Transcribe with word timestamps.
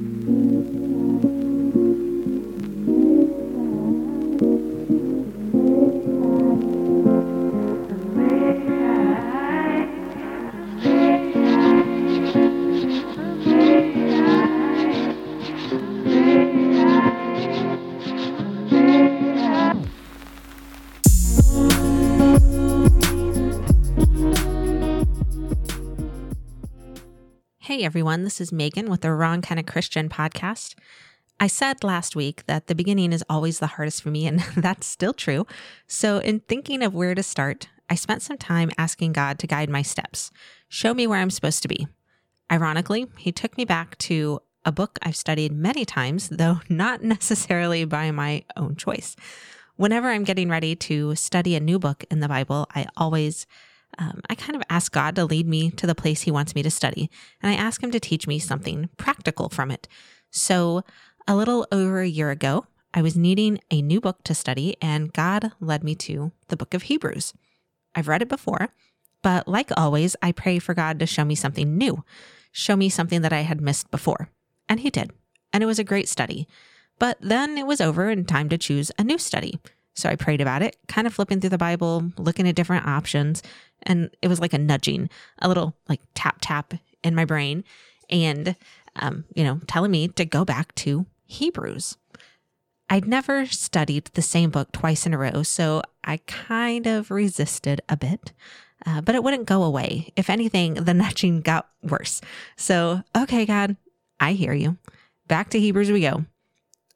Mm-hmm. 0.00 0.47
Hey 27.78 27.84
everyone, 27.84 28.24
this 28.24 28.40
is 28.40 28.50
Megan 28.50 28.90
with 28.90 29.02
the 29.02 29.12
Wrong 29.12 29.40
Kind 29.40 29.60
of 29.60 29.66
Christian 29.66 30.08
podcast. 30.08 30.74
I 31.38 31.46
said 31.46 31.84
last 31.84 32.16
week 32.16 32.44
that 32.46 32.66
the 32.66 32.74
beginning 32.74 33.12
is 33.12 33.22
always 33.30 33.60
the 33.60 33.68
hardest 33.68 34.02
for 34.02 34.10
me, 34.10 34.26
and 34.26 34.40
that's 34.56 34.84
still 34.84 35.12
true. 35.12 35.46
So, 35.86 36.18
in 36.18 36.40
thinking 36.40 36.82
of 36.82 36.92
where 36.92 37.14
to 37.14 37.22
start, 37.22 37.68
I 37.88 37.94
spent 37.94 38.22
some 38.22 38.36
time 38.36 38.72
asking 38.76 39.12
God 39.12 39.38
to 39.38 39.46
guide 39.46 39.70
my 39.70 39.82
steps, 39.82 40.32
show 40.68 40.92
me 40.92 41.06
where 41.06 41.20
I'm 41.20 41.30
supposed 41.30 41.62
to 41.62 41.68
be. 41.68 41.86
Ironically, 42.50 43.06
He 43.16 43.30
took 43.30 43.56
me 43.56 43.64
back 43.64 43.96
to 43.98 44.40
a 44.64 44.72
book 44.72 44.98
I've 45.02 45.14
studied 45.14 45.52
many 45.52 45.84
times, 45.84 46.30
though 46.30 46.58
not 46.68 47.04
necessarily 47.04 47.84
by 47.84 48.10
my 48.10 48.42
own 48.56 48.74
choice. 48.74 49.14
Whenever 49.76 50.08
I'm 50.08 50.24
getting 50.24 50.48
ready 50.48 50.74
to 50.74 51.14
study 51.14 51.54
a 51.54 51.60
new 51.60 51.78
book 51.78 52.02
in 52.10 52.18
the 52.18 52.28
Bible, 52.28 52.66
I 52.74 52.86
always 52.96 53.46
um, 53.98 54.20
I 54.28 54.34
kind 54.34 54.56
of 54.56 54.62
ask 54.68 54.92
God 54.92 55.14
to 55.16 55.24
lead 55.24 55.46
me 55.46 55.70
to 55.72 55.86
the 55.86 55.94
place 55.94 56.22
He 56.22 56.30
wants 56.30 56.54
me 56.54 56.62
to 56.62 56.70
study, 56.70 57.10
and 57.42 57.50
I 57.50 57.54
ask 57.54 57.82
Him 57.82 57.90
to 57.90 58.00
teach 58.00 58.26
me 58.26 58.38
something 58.38 58.88
practical 58.96 59.48
from 59.48 59.70
it. 59.70 59.88
So, 60.30 60.82
a 61.26 61.36
little 61.36 61.66
over 61.72 62.00
a 62.00 62.08
year 62.08 62.30
ago, 62.30 62.66
I 62.94 63.02
was 63.02 63.16
needing 63.16 63.60
a 63.70 63.82
new 63.82 64.00
book 64.00 64.22
to 64.24 64.34
study, 64.34 64.76
and 64.80 65.12
God 65.12 65.52
led 65.60 65.84
me 65.84 65.94
to 65.96 66.32
the 66.48 66.56
book 66.56 66.74
of 66.74 66.82
Hebrews. 66.82 67.34
I've 67.94 68.08
read 68.08 68.22
it 68.22 68.28
before, 68.28 68.68
but 69.22 69.48
like 69.48 69.70
always, 69.76 70.16
I 70.22 70.32
pray 70.32 70.58
for 70.58 70.74
God 70.74 70.98
to 70.98 71.06
show 71.06 71.24
me 71.24 71.34
something 71.34 71.76
new, 71.76 72.04
show 72.52 72.76
me 72.76 72.88
something 72.88 73.22
that 73.22 73.32
I 73.32 73.40
had 73.40 73.60
missed 73.60 73.90
before. 73.90 74.30
And 74.68 74.80
He 74.80 74.90
did, 74.90 75.12
and 75.52 75.62
it 75.62 75.66
was 75.66 75.78
a 75.78 75.84
great 75.84 76.08
study. 76.08 76.46
But 76.98 77.18
then 77.20 77.56
it 77.56 77.66
was 77.66 77.80
over 77.80 78.08
and 78.08 78.26
time 78.26 78.48
to 78.48 78.58
choose 78.58 78.90
a 78.98 79.04
new 79.04 79.18
study. 79.18 79.60
So 79.98 80.08
I 80.08 80.14
prayed 80.14 80.40
about 80.40 80.62
it, 80.62 80.76
kind 80.86 81.08
of 81.08 81.14
flipping 81.14 81.40
through 81.40 81.50
the 81.50 81.58
Bible, 81.58 82.12
looking 82.16 82.46
at 82.46 82.54
different 82.54 82.86
options, 82.86 83.42
and 83.82 84.10
it 84.22 84.28
was 84.28 84.38
like 84.38 84.52
a 84.52 84.58
nudging, 84.58 85.10
a 85.40 85.48
little 85.48 85.74
like 85.88 86.00
tap 86.14 86.38
tap 86.40 86.74
in 87.02 87.16
my 87.16 87.24
brain, 87.24 87.64
and 88.08 88.54
um, 88.94 89.24
you 89.34 89.42
know, 89.42 89.60
telling 89.66 89.90
me 89.90 90.06
to 90.06 90.24
go 90.24 90.44
back 90.44 90.72
to 90.76 91.06
Hebrews. 91.26 91.96
I'd 92.88 93.08
never 93.08 93.44
studied 93.46 94.06
the 94.14 94.22
same 94.22 94.50
book 94.50 94.70
twice 94.70 95.04
in 95.04 95.12
a 95.12 95.18
row, 95.18 95.42
so 95.42 95.82
I 96.04 96.18
kind 96.28 96.86
of 96.86 97.10
resisted 97.10 97.80
a 97.88 97.96
bit, 97.96 98.32
uh, 98.86 99.00
but 99.00 99.16
it 99.16 99.24
wouldn't 99.24 99.46
go 99.46 99.64
away. 99.64 100.12
If 100.14 100.30
anything, 100.30 100.74
the 100.74 100.94
nudging 100.94 101.40
got 101.40 101.68
worse. 101.82 102.20
So, 102.56 103.02
okay, 103.16 103.44
God, 103.44 103.76
I 104.20 104.34
hear 104.34 104.52
you. 104.52 104.78
Back 105.26 105.50
to 105.50 105.60
Hebrews 105.60 105.90
we 105.90 106.02
go. 106.02 106.24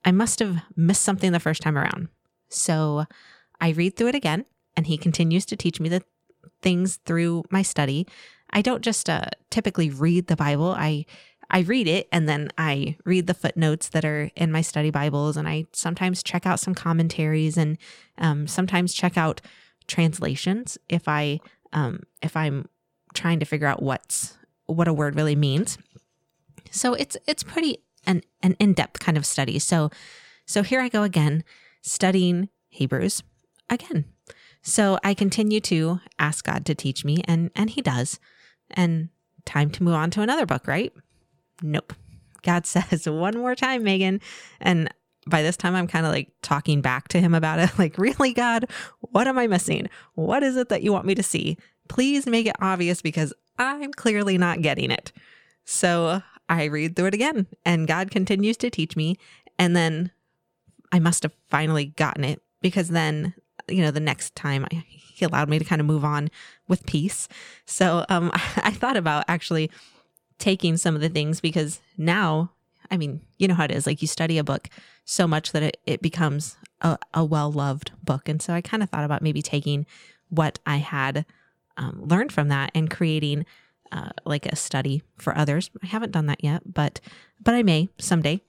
I 0.04 0.12
must 0.12 0.38
have 0.38 0.62
missed 0.76 1.02
something 1.02 1.32
the 1.32 1.40
first 1.40 1.62
time 1.62 1.76
around. 1.76 2.08
So 2.52 3.06
I 3.60 3.70
read 3.70 3.96
through 3.96 4.08
it 4.08 4.14
again, 4.14 4.44
and 4.76 4.86
he 4.86 4.96
continues 4.96 5.46
to 5.46 5.56
teach 5.56 5.80
me 5.80 5.88
the 5.88 6.02
things 6.60 6.98
through 7.04 7.44
my 7.50 7.62
study. 7.62 8.06
I 8.50 8.62
don't 8.62 8.82
just 8.82 9.08
uh, 9.08 9.26
typically 9.50 9.90
read 9.90 10.26
the 10.26 10.36
Bible. 10.36 10.74
I 10.76 11.06
I 11.50 11.60
read 11.60 11.86
it 11.86 12.08
and 12.10 12.26
then 12.26 12.48
I 12.56 12.96
read 13.04 13.26
the 13.26 13.34
footnotes 13.34 13.90
that 13.90 14.06
are 14.06 14.30
in 14.34 14.50
my 14.50 14.62
study 14.62 14.90
Bibles, 14.90 15.36
and 15.36 15.46
I 15.46 15.66
sometimes 15.72 16.22
check 16.22 16.46
out 16.46 16.60
some 16.60 16.74
commentaries 16.74 17.58
and 17.58 17.76
um, 18.16 18.46
sometimes 18.46 18.94
check 18.94 19.18
out 19.18 19.42
translations 19.86 20.78
if 20.88 21.08
I 21.08 21.40
um, 21.72 22.00
if 22.22 22.36
I'm 22.36 22.68
trying 23.14 23.38
to 23.40 23.46
figure 23.46 23.66
out 23.66 23.82
what's 23.82 24.38
what 24.66 24.88
a 24.88 24.94
word 24.94 25.14
really 25.14 25.36
means. 25.36 25.76
So 26.70 26.94
it's 26.94 27.16
it's 27.26 27.42
pretty 27.42 27.78
an 28.06 28.22
an 28.42 28.56
in 28.58 28.72
depth 28.72 29.00
kind 29.00 29.18
of 29.18 29.26
study. 29.26 29.58
So 29.58 29.90
so 30.46 30.62
here 30.62 30.80
I 30.80 30.88
go 30.88 31.02
again, 31.02 31.44
studying 31.82 32.48
Hebrews 32.68 33.22
again. 33.68 34.06
So 34.62 34.98
I 35.04 35.14
continue 35.14 35.60
to 35.60 36.00
ask 36.18 36.44
God 36.44 36.64
to 36.66 36.74
teach 36.74 37.04
me, 37.04 37.22
and 37.26 37.50
and 37.54 37.70
He 37.70 37.82
does. 37.82 38.18
And 38.70 39.10
time 39.44 39.70
to 39.70 39.82
move 39.82 39.94
on 39.94 40.10
to 40.12 40.22
another 40.22 40.46
book, 40.46 40.66
right? 40.66 40.92
Nope. 41.62 41.92
God 42.42 42.66
says 42.66 43.08
one 43.08 43.36
more 43.36 43.54
time, 43.54 43.82
Megan. 43.82 44.20
And 44.60 44.92
by 45.26 45.42
this 45.42 45.56
time, 45.56 45.74
I'm 45.74 45.86
kind 45.86 46.06
of 46.06 46.12
like 46.12 46.32
talking 46.42 46.80
back 46.80 47.08
to 47.08 47.20
him 47.20 47.34
about 47.34 47.58
it. 47.58 47.70
Like, 47.78 47.98
really, 47.98 48.32
God, 48.32 48.66
what 49.00 49.28
am 49.28 49.38
I 49.38 49.46
missing? 49.46 49.88
What 50.14 50.42
is 50.42 50.56
it 50.56 50.68
that 50.68 50.82
you 50.82 50.92
want 50.92 51.06
me 51.06 51.14
to 51.14 51.22
see? 51.22 51.56
Please 51.88 52.26
make 52.26 52.46
it 52.46 52.56
obvious 52.60 53.02
because 53.02 53.32
I'm 53.58 53.92
clearly 53.92 54.38
not 54.38 54.62
getting 54.62 54.90
it. 54.90 55.12
So 55.64 56.22
I 56.48 56.64
read 56.64 56.96
through 56.96 57.06
it 57.06 57.14
again, 57.14 57.46
and 57.64 57.88
God 57.88 58.10
continues 58.10 58.56
to 58.58 58.70
teach 58.70 58.96
me. 58.96 59.16
And 59.58 59.76
then 59.76 60.10
I 60.92 60.98
must 60.98 61.22
have 61.24 61.32
finally 61.48 61.86
gotten 61.86 62.22
it 62.22 62.42
because 62.60 62.88
then 62.88 63.34
you 63.68 63.82
know, 63.82 63.90
the 63.90 64.00
next 64.00 64.34
time 64.34 64.66
I, 64.70 64.84
he 64.88 65.24
allowed 65.24 65.48
me 65.48 65.58
to 65.58 65.64
kind 65.64 65.80
of 65.80 65.86
move 65.86 66.04
on 66.04 66.30
with 66.68 66.86
peace. 66.86 67.28
So 67.64 68.04
um, 68.08 68.30
I 68.34 68.70
thought 68.70 68.96
about 68.96 69.24
actually 69.28 69.70
taking 70.38 70.76
some 70.76 70.94
of 70.94 71.00
the 71.00 71.08
things 71.08 71.40
because 71.40 71.80
now, 71.96 72.52
I 72.90 72.96
mean, 72.96 73.20
you 73.38 73.48
know 73.48 73.54
how 73.54 73.64
it 73.64 73.70
is. 73.70 73.86
Like 73.86 74.02
you 74.02 74.08
study 74.08 74.38
a 74.38 74.44
book 74.44 74.68
so 75.04 75.26
much 75.26 75.52
that 75.52 75.62
it, 75.62 75.76
it 75.86 76.02
becomes 76.02 76.56
a, 76.80 76.98
a 77.14 77.24
well 77.24 77.50
loved 77.50 77.92
book. 78.02 78.28
And 78.28 78.40
so 78.42 78.52
I 78.52 78.60
kind 78.60 78.82
of 78.82 78.90
thought 78.90 79.04
about 79.04 79.22
maybe 79.22 79.42
taking 79.42 79.86
what 80.28 80.58
I 80.66 80.76
had 80.76 81.24
um, 81.76 82.02
learned 82.06 82.32
from 82.32 82.48
that 82.48 82.70
and 82.74 82.90
creating 82.90 83.46
uh, 83.90 84.10
like 84.24 84.46
a 84.46 84.56
study 84.56 85.02
for 85.16 85.36
others. 85.36 85.70
I 85.82 85.86
haven't 85.86 86.12
done 86.12 86.26
that 86.26 86.42
yet, 86.42 86.62
but 86.72 87.00
but 87.40 87.54
I 87.54 87.62
may 87.62 87.90
someday. 87.98 88.40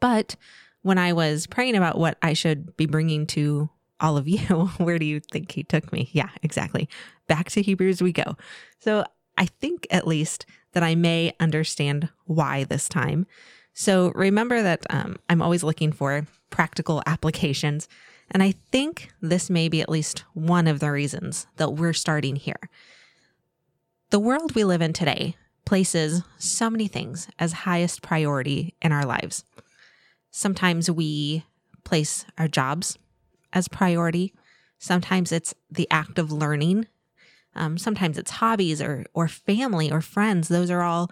But 0.00 0.36
when 0.86 0.98
I 0.98 1.12
was 1.14 1.48
praying 1.48 1.74
about 1.74 1.98
what 1.98 2.16
I 2.22 2.32
should 2.32 2.76
be 2.76 2.86
bringing 2.86 3.26
to 3.28 3.68
all 3.98 4.16
of 4.16 4.28
you, 4.28 4.38
where 4.78 5.00
do 5.00 5.04
you 5.04 5.18
think 5.18 5.50
he 5.50 5.64
took 5.64 5.92
me? 5.92 6.08
Yeah, 6.12 6.28
exactly. 6.44 6.88
Back 7.26 7.50
to 7.50 7.62
Hebrews 7.62 8.00
we 8.00 8.12
go. 8.12 8.36
So 8.78 9.04
I 9.36 9.46
think 9.46 9.88
at 9.90 10.06
least 10.06 10.46
that 10.74 10.84
I 10.84 10.94
may 10.94 11.32
understand 11.40 12.08
why 12.26 12.62
this 12.62 12.88
time. 12.88 13.26
So 13.74 14.12
remember 14.14 14.62
that 14.62 14.86
um, 14.88 15.16
I'm 15.28 15.42
always 15.42 15.64
looking 15.64 15.90
for 15.90 16.24
practical 16.50 17.02
applications. 17.04 17.88
And 18.30 18.40
I 18.40 18.52
think 18.70 19.10
this 19.20 19.50
may 19.50 19.68
be 19.68 19.80
at 19.80 19.88
least 19.88 20.22
one 20.34 20.68
of 20.68 20.78
the 20.78 20.92
reasons 20.92 21.48
that 21.56 21.72
we're 21.72 21.94
starting 21.94 22.36
here. 22.36 22.70
The 24.10 24.20
world 24.20 24.54
we 24.54 24.62
live 24.62 24.82
in 24.82 24.92
today 24.92 25.36
places 25.64 26.22
so 26.38 26.70
many 26.70 26.86
things 26.86 27.28
as 27.40 27.52
highest 27.52 28.02
priority 28.02 28.76
in 28.80 28.92
our 28.92 29.04
lives. 29.04 29.42
Sometimes 30.36 30.90
we 30.90 31.46
place 31.82 32.26
our 32.36 32.46
jobs 32.46 32.98
as 33.54 33.68
priority. 33.68 34.34
Sometimes 34.78 35.32
it's 35.32 35.54
the 35.70 35.90
act 35.90 36.18
of 36.18 36.30
learning. 36.30 36.88
Um, 37.54 37.78
sometimes 37.78 38.18
it's 38.18 38.32
hobbies 38.32 38.82
or 38.82 39.06
or 39.14 39.28
family 39.28 39.90
or 39.90 40.02
friends. 40.02 40.48
Those 40.48 40.70
are 40.70 40.82
all 40.82 41.10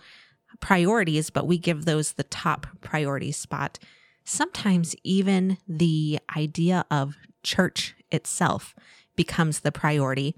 priorities, 0.61 1.31
but 1.31 1.47
we 1.47 1.57
give 1.57 1.87
those 1.87 2.13
the 2.13 2.25
top 2.25 2.67
priority 2.83 3.33
spot. 3.33 3.79
Sometimes 4.25 4.95
even 5.05 5.57
the 5.67 6.19
idea 6.37 6.85
of 6.91 7.17
church 7.43 7.95
itself 8.11 8.75
becomes 9.17 9.61
the 9.61 9.73
priority. 9.73 10.35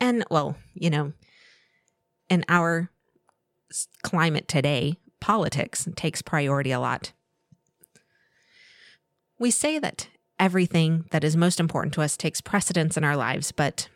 And 0.00 0.24
well, 0.30 0.54
you 0.74 0.90
know, 0.90 1.12
in 2.28 2.44
our 2.48 2.88
climate 4.04 4.46
today, 4.46 4.94
politics 5.18 5.88
takes 5.96 6.22
priority 6.22 6.70
a 6.70 6.78
lot. 6.78 7.10
We 9.40 9.50
say 9.50 9.78
that 9.78 10.06
everything 10.38 11.06
that 11.12 11.24
is 11.24 11.34
most 11.34 11.58
important 11.58 11.94
to 11.94 12.02
us 12.02 12.14
takes 12.16 12.42
precedence 12.42 12.98
in 12.98 13.04
our 13.04 13.16
lives. 13.16 13.52
But 13.52 13.88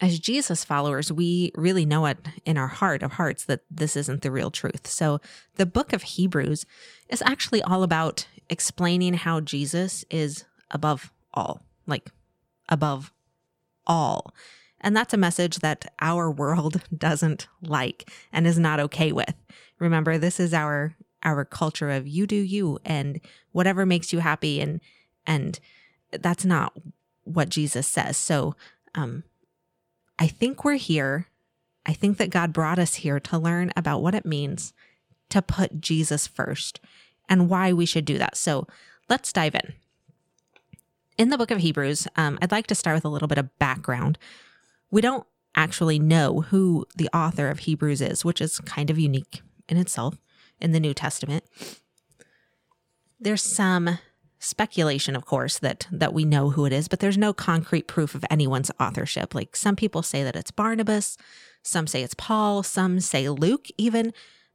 as 0.00 0.20
Jesus 0.20 0.64
followers, 0.64 1.10
we 1.10 1.50
really 1.56 1.84
know 1.84 2.06
it 2.06 2.18
in 2.46 2.56
our 2.56 2.68
heart 2.68 3.02
of 3.02 3.14
hearts 3.14 3.44
that 3.46 3.62
this 3.68 3.96
isn't 3.96 4.22
the 4.22 4.30
real 4.30 4.52
truth. 4.52 4.86
So 4.86 5.20
the 5.56 5.66
book 5.66 5.92
of 5.92 6.02
Hebrews 6.02 6.66
is 7.08 7.22
actually 7.22 7.62
all 7.62 7.82
about 7.82 8.28
explaining 8.48 9.14
how 9.14 9.40
Jesus 9.40 10.04
is 10.08 10.44
above 10.70 11.12
all, 11.32 11.60
like 11.88 12.12
above 12.68 13.12
all. 13.88 14.32
And 14.80 14.96
that's 14.96 15.14
a 15.14 15.18
message 15.18 15.58
that 15.58 15.92
our 16.00 16.30
world 16.30 16.80
doesn't 16.96 17.48
like 17.60 18.08
and 18.32 18.46
is 18.46 18.58
not 18.58 18.78
okay 18.78 19.10
with. 19.10 19.34
Remember, 19.80 20.16
this 20.16 20.38
is 20.38 20.54
our 20.54 20.94
our 21.24 21.44
culture 21.44 21.90
of 21.90 22.06
you 22.06 22.26
do 22.26 22.36
you 22.36 22.78
and 22.84 23.20
whatever 23.52 23.86
makes 23.86 24.12
you 24.12 24.18
happy 24.20 24.60
and 24.60 24.80
and 25.26 25.58
that's 26.12 26.44
not 26.44 26.74
what 27.24 27.48
Jesus 27.48 27.86
says. 27.86 28.16
So 28.16 28.54
um, 28.94 29.24
I 30.18 30.28
think 30.28 30.64
we're 30.64 30.74
here. 30.74 31.28
I 31.86 31.92
think 31.92 32.18
that 32.18 32.30
God 32.30 32.52
brought 32.52 32.78
us 32.78 32.96
here 32.96 33.18
to 33.20 33.38
learn 33.38 33.72
about 33.76 34.02
what 34.02 34.14
it 34.14 34.26
means 34.26 34.72
to 35.30 35.42
put 35.42 35.80
Jesus 35.80 36.26
first 36.26 36.80
and 37.28 37.48
why 37.48 37.72
we 37.72 37.86
should 37.86 38.04
do 38.04 38.18
that. 38.18 38.36
So 38.36 38.66
let's 39.08 39.32
dive 39.32 39.54
in. 39.54 39.74
In 41.16 41.30
the 41.30 41.38
book 41.38 41.50
of 41.50 41.58
Hebrews, 41.58 42.08
um, 42.16 42.38
I'd 42.42 42.52
like 42.52 42.66
to 42.68 42.74
start 42.74 42.96
with 42.96 43.04
a 43.04 43.08
little 43.08 43.28
bit 43.28 43.38
of 43.38 43.56
background. 43.58 44.18
We 44.90 45.00
don't 45.00 45.26
actually 45.54 45.98
know 45.98 46.42
who 46.42 46.86
the 46.96 47.08
author 47.14 47.48
of 47.48 47.60
Hebrews 47.60 48.00
is, 48.00 48.24
which 48.24 48.40
is 48.40 48.58
kind 48.60 48.90
of 48.90 48.98
unique 48.98 49.42
in 49.68 49.76
itself 49.76 50.18
in 50.64 50.72
the 50.72 50.80
New 50.80 50.94
Testament. 50.94 51.44
There's 53.20 53.42
some 53.42 53.98
speculation 54.44 55.16
of 55.16 55.24
course 55.24 55.58
that 55.58 55.86
that 55.90 56.12
we 56.12 56.24
know 56.24 56.50
who 56.50 56.66
it 56.66 56.72
is 56.72 56.86
but 56.86 57.00
there's 57.00 57.16
no 57.16 57.32
concrete 57.32 57.86
proof 57.86 58.14
of 58.14 58.24
anyone's 58.30 58.70
authorship. 58.78 59.34
Like 59.34 59.56
some 59.56 59.74
people 59.74 60.02
say 60.02 60.22
that 60.22 60.36
it's 60.36 60.50
barnabas 60.50 61.16
some 61.62 61.86
say 61.86 62.02
it's 62.02 62.14
paul 62.14 62.62
some 62.62 63.00
say 63.00 63.28
luke 63.28 63.68
even. 63.78 64.12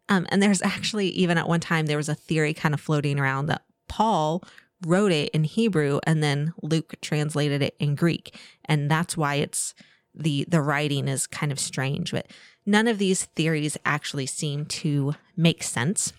Um, 0.08 0.28
and 0.30 0.42
there's 0.42 0.62
actually 0.62 1.10
even 1.10 1.38
at 1.38 1.48
one 1.48 1.60
time 1.60 1.86
there 1.86 1.98
was 1.98 2.10
a 2.10 2.16
theory 2.16 2.54
kind 2.54 2.74
of 2.74 2.82
floating 2.82 3.20
around 3.20 3.48
that 3.48 3.64
paul 3.88 4.44
wrote 4.86 5.12
it 5.12 5.30
in 5.30 5.44
hebrew 5.44 6.00
and 6.04 6.22
then 6.22 6.54
luke 6.62 6.96
translated 7.02 7.64
it 7.64 7.76
in 7.80 7.96
greek. 7.96 8.38
And 8.66 8.92
that's 8.92 9.18
why 9.18 9.36
it's 9.36 9.74
the 10.14 10.46
the 10.48 10.62
writing 10.62 11.08
is 11.08 11.26
kind 11.26 11.52
of 11.52 11.60
strange 11.60 12.12
but 12.12 12.28
none 12.66 12.88
of 12.88 12.98
these 12.98 13.26
theories 13.26 13.78
actually 13.86 14.26
seem 14.26 14.66
to 14.66 15.16
make 15.36 15.64
sense. 15.64 16.14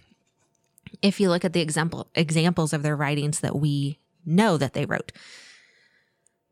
If 1.02 1.20
you 1.20 1.28
look 1.28 1.44
at 1.44 1.52
the 1.52 1.60
example 1.60 2.08
examples 2.14 2.72
of 2.72 2.82
their 2.82 2.96
writings 2.96 3.40
that 3.40 3.56
we 3.56 3.98
know 4.26 4.56
that 4.56 4.74
they 4.74 4.84
wrote 4.84 5.12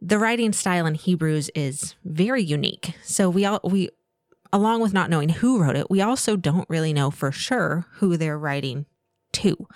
the 0.00 0.19
writing 0.19 0.52
style 0.52 0.87
in 0.87 0.94
hebrews 0.94 1.50
is 1.55 1.94
very 2.05 2.43
unique. 2.43 2.94
So 3.02 3.29
we 3.29 3.44
all 3.44 3.61
we 3.64 3.90
along 4.52 4.81
with 4.81 4.93
not 4.93 5.11
knowing 5.11 5.29
who 5.29 5.61
wrote 5.61 5.76
it 5.76 5.91
we 5.91 6.00
also 6.00 6.37
don't 6.37 6.69
really 6.70 6.93
know 6.93 7.11
for 7.11 7.31
sure 7.31 7.87
who 7.94 8.17
they're 8.17 8.38
writing 8.38 8.87
to. 9.32 9.67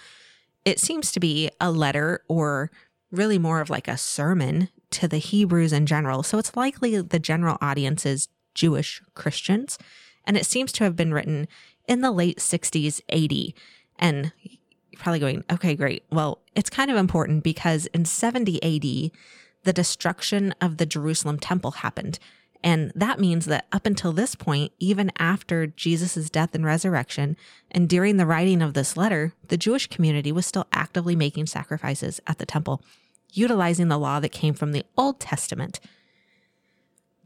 It 0.65 0.79
seems 0.79 1.11
to 1.13 1.21
be 1.21 1.51
a 1.61 1.71
letter 1.71 2.23
or 2.29 2.71
really 3.11 3.39
more 3.39 3.61
of 3.61 3.69
like 3.69 3.89
a 3.89 3.99
sermon 3.99 4.69
to 4.91 5.09
the 5.09 5.19
Hebrews 5.19 5.73
in 5.73 5.87
general. 5.87 6.23
So 6.23 6.39
it's 6.39 6.57
likely 6.57 7.01
the 7.01 7.19
general 7.19 7.59
audience 7.61 8.07
is 8.07 8.29
Jewish 8.55 9.03
Christians. 9.15 9.79
And 10.25 10.37
it 10.37 10.47
seems 10.47 10.73
to 10.73 10.85
have 10.85 10.97
been 10.97 11.15
written 11.15 11.49
in 11.89 12.01
the 12.01 12.11
late 12.13 12.39
60s 12.39 13.01
AD. 13.09 13.55
And 13.99 14.33
you're 14.43 15.01
probably 15.01 15.19
going, 15.19 15.45
okay, 15.51 15.75
great. 15.75 16.05
Well, 16.11 16.41
it's 16.55 16.71
kind 16.71 16.91
of 16.91 16.97
important 16.97 17.43
because 17.43 17.87
in 17.87 18.05
70 18.05 18.63
AD, 18.63 19.11
the 19.65 19.73
destruction 19.73 20.55
of 20.61 20.77
the 20.77 20.87
Jerusalem 20.87 21.39
temple 21.39 21.73
happened. 21.73 22.19
And 22.65 22.93
that 22.95 23.19
means 23.19 23.47
that 23.47 23.67
up 23.73 23.87
until 23.87 24.13
this 24.13 24.37
point, 24.37 24.73
even 24.79 25.11
after 25.19 25.67
Jesus' 25.67 26.31
death 26.31 26.55
and 26.55 26.65
resurrection, 26.65 27.37
and 27.73 27.89
during 27.89 28.17
the 28.17 28.27
writing 28.27 28.63
of 28.63 28.75
this 28.75 28.97
letter, 28.97 29.33
the 29.49 29.57
Jewish 29.57 29.89
community 29.89 30.31
was 30.31 30.47
still 30.47 30.69
actively 30.73 31.17
making 31.17 31.47
sacrifices 31.47 32.21
at 32.29 32.39
the 32.39 32.47
temple 32.47 32.81
utilizing 33.33 33.89
the 33.89 33.99
law 33.99 34.21
that 34.21 34.31
came 34.31 34.55
from 34.55 34.73
the 34.73 34.85
Old 34.97 35.19
Testament. 35.19 35.81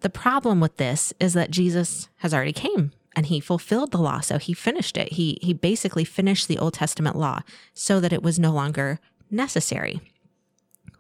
The 0.01 0.11
problem 0.11 0.61
with 0.61 0.77
this 0.77 1.13
is 1.19 1.33
that 1.35 1.51
Jesus 1.51 2.09
has 2.17 2.35
already 2.35 2.53
came 2.53 2.93
and 3.15 3.27
he 3.27 3.41
fulfilled 3.41 3.93
the 3.93 3.99
law 3.99 4.21
so 4.21 4.39
he 4.39 4.53
finished 4.53 4.97
it. 4.97 5.15
He 5.15 5.39
he 5.41 5.55
basically 5.55 6.05
finished 6.05 6.49
the 6.49 6.59
Old 6.59 6.75
Testament 6.75 7.17
law 7.17 7.41
so 7.73 7.99
that 8.01 8.13
it 8.13 8.23
was 8.23 8.39
no 8.39 8.53
longer 8.53 9.01
necessary. 9.31 10.01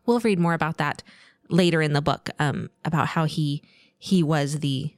We'll 0.07 0.21
read 0.21 0.39
more 0.39 0.55
about 0.55 0.79
that 0.79 1.03
later 1.49 1.83
in 1.83 1.93
the 1.93 2.01
book 2.01 2.31
um, 2.39 2.71
about 2.85 3.09
how 3.09 3.25
he 3.27 3.63
he 3.99 4.23
was 4.23 4.61
the 4.61 4.95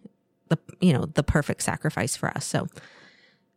the 0.48 0.58
you 0.80 0.92
know 0.92 1.06
the 1.06 1.22
perfect 1.22 1.62
sacrifice 1.62 2.16
for 2.16 2.28
us. 2.30 2.44
So 2.44 2.68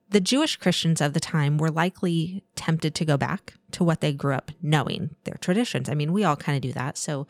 the 0.10 0.20
Jewish 0.20 0.58
Christians 0.58 1.00
of 1.00 1.14
the 1.14 1.22
time 1.22 1.58
were 1.58 1.72
likely 1.72 2.44
tempted 2.56 2.94
to 2.96 3.06
go 3.06 3.16
back 3.16 3.54
to 3.72 3.84
what 3.84 4.02
they 4.02 4.12
grew 4.12 4.34
up 4.34 4.52
knowing, 4.62 5.16
their 5.24 5.38
traditions. 5.40 5.88
I 5.88 5.94
mean, 5.94 6.12
we 6.12 6.26
all 6.26 6.36
kind 6.36 6.58
of 6.58 6.62
do 6.62 6.74
that. 6.74 6.98
So, 6.98 7.28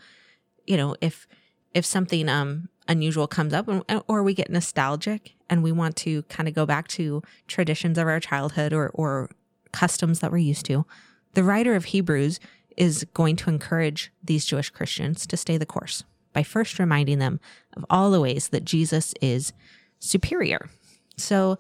you 0.66 0.78
know, 0.78 0.96
if 1.00 1.28
if 1.74 1.86
something 1.86 2.30
um 2.30 2.70
unusual 2.88 3.28
comes 3.28 3.54
up 3.54 3.70
or 4.08 4.24
we 4.24 4.34
get 4.34 4.50
nostalgic 4.50 5.34
and 5.50 5.64
we 5.64 5.72
want 5.72 5.96
to 5.96 6.24
kind 6.24 6.50
of 6.50 6.56
go 6.56 6.66
back 6.66 6.88
to 6.90 7.22
traditions 7.48 7.98
of 7.98 8.08
our 8.08 8.20
childhood 8.20 8.74
or 8.74 8.90
or 8.94 9.30
customs 9.72 10.20
that 10.20 10.32
we're 10.32 10.38
used 10.38 10.66
to, 10.66 10.86
the 11.34 11.44
writer 11.44 11.76
of 11.76 11.86
Hebrews 11.86 12.40
is 12.78 13.06
going 13.14 13.36
to 13.38 13.50
encourage 13.50 14.12
these 14.24 14.46
Jewish 14.46 14.70
Christians 14.70 15.26
to 15.28 15.38
stay 15.38 15.58
the 15.58 15.66
course 15.66 16.04
by 16.34 16.44
first 16.44 16.80
reminding 16.80 17.20
them 17.20 17.40
of 17.76 17.86
all 17.90 18.12
the 18.12 18.22
ways 18.22 18.50
that 18.50 18.66
Jesus 18.66 19.14
is 19.22 19.54
superior. 20.00 20.70
So, 21.18 21.58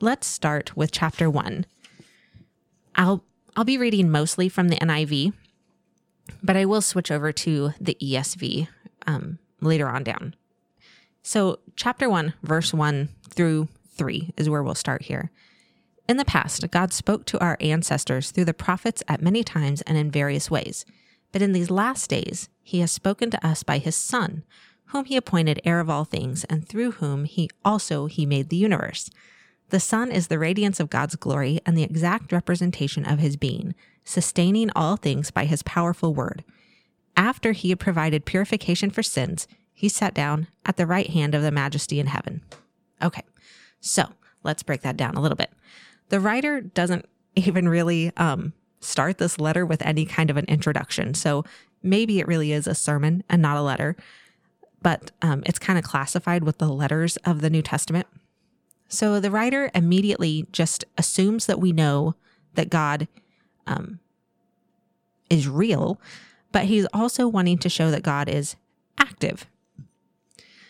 let's 0.00 0.26
start 0.26 0.76
with 0.76 0.90
chapter 0.90 1.28
1. 1.30 1.66
I'll 2.96 3.24
I'll 3.56 3.64
be 3.64 3.78
reading 3.78 4.10
mostly 4.10 4.48
from 4.48 4.68
the 4.68 4.76
NIV, 4.76 5.32
but 6.42 6.56
I 6.56 6.64
will 6.64 6.80
switch 6.80 7.10
over 7.10 7.30
to 7.32 7.72
the 7.80 7.96
ESV 8.02 8.66
um, 9.06 9.38
later 9.64 9.88
on 9.88 10.04
down. 10.04 10.34
So, 11.22 11.60
chapter 11.74 12.08
1, 12.08 12.34
verse 12.42 12.74
1 12.74 13.08
through 13.30 13.68
3 13.88 14.34
is 14.36 14.48
where 14.48 14.62
we'll 14.62 14.74
start 14.74 15.02
here. 15.02 15.30
In 16.06 16.18
the 16.18 16.24
past, 16.24 16.70
God 16.70 16.92
spoke 16.92 17.24
to 17.26 17.40
our 17.40 17.56
ancestors 17.60 18.30
through 18.30 18.44
the 18.44 18.52
prophets 18.52 19.02
at 19.08 19.22
many 19.22 19.42
times 19.42 19.80
and 19.82 19.96
in 19.96 20.10
various 20.10 20.50
ways. 20.50 20.84
But 21.32 21.40
in 21.40 21.52
these 21.52 21.70
last 21.70 22.10
days, 22.10 22.48
he 22.62 22.80
has 22.80 22.92
spoken 22.92 23.30
to 23.30 23.46
us 23.46 23.62
by 23.62 23.78
his 23.78 23.96
Son, 23.96 24.44
whom 24.86 25.06
he 25.06 25.16
appointed 25.16 25.60
heir 25.64 25.80
of 25.80 25.88
all 25.88 26.04
things, 26.04 26.44
and 26.44 26.68
through 26.68 26.92
whom 26.92 27.24
he 27.24 27.48
also 27.64 28.06
he 28.06 28.26
made 28.26 28.50
the 28.50 28.56
universe. 28.56 29.10
The 29.70 29.80
Son 29.80 30.12
is 30.12 30.28
the 30.28 30.38
radiance 30.38 30.78
of 30.78 30.90
God's 30.90 31.16
glory 31.16 31.60
and 31.64 31.76
the 31.76 31.82
exact 31.82 32.32
representation 32.32 33.04
of 33.06 33.18
his 33.18 33.36
being, 33.36 33.74
sustaining 34.04 34.70
all 34.76 34.96
things 34.96 35.30
by 35.30 35.46
his 35.46 35.62
powerful 35.62 36.14
word. 36.14 36.44
After 37.16 37.52
he 37.52 37.70
had 37.70 37.80
provided 37.80 38.24
purification 38.24 38.90
for 38.90 39.02
sins, 39.02 39.46
he 39.72 39.88
sat 39.88 40.14
down 40.14 40.48
at 40.66 40.76
the 40.76 40.86
right 40.86 41.10
hand 41.10 41.34
of 41.34 41.42
the 41.42 41.50
majesty 41.50 42.00
in 42.00 42.06
heaven. 42.06 42.42
Okay, 43.02 43.22
so 43.80 44.08
let's 44.42 44.62
break 44.62 44.82
that 44.82 44.96
down 44.96 45.14
a 45.14 45.20
little 45.20 45.36
bit. 45.36 45.52
The 46.08 46.20
writer 46.20 46.60
doesn't 46.60 47.06
even 47.34 47.68
really 47.68 48.12
um, 48.16 48.52
start 48.80 49.18
this 49.18 49.40
letter 49.40 49.66
with 49.66 49.82
any 49.82 50.04
kind 50.04 50.30
of 50.30 50.36
an 50.36 50.44
introduction. 50.46 51.14
So 51.14 51.44
maybe 51.82 52.20
it 52.20 52.28
really 52.28 52.52
is 52.52 52.66
a 52.66 52.74
sermon 52.74 53.24
and 53.28 53.42
not 53.42 53.56
a 53.56 53.62
letter, 53.62 53.96
but 54.82 55.10
um, 55.22 55.42
it's 55.46 55.58
kind 55.58 55.78
of 55.78 55.84
classified 55.84 56.44
with 56.44 56.58
the 56.58 56.68
letters 56.68 57.16
of 57.18 57.40
the 57.40 57.50
New 57.50 57.62
Testament. 57.62 58.06
So 58.88 59.18
the 59.18 59.30
writer 59.30 59.70
immediately 59.74 60.46
just 60.52 60.84
assumes 60.96 61.46
that 61.46 61.60
we 61.60 61.72
know 61.72 62.14
that 62.54 62.70
God 62.70 63.08
um, 63.66 63.98
is 65.30 65.48
real, 65.48 66.00
but 66.54 66.66
he's 66.66 66.86
also 66.94 67.26
wanting 67.26 67.58
to 67.58 67.68
show 67.68 67.90
that 67.90 68.04
God 68.04 68.28
is 68.28 68.54
active. 68.96 69.44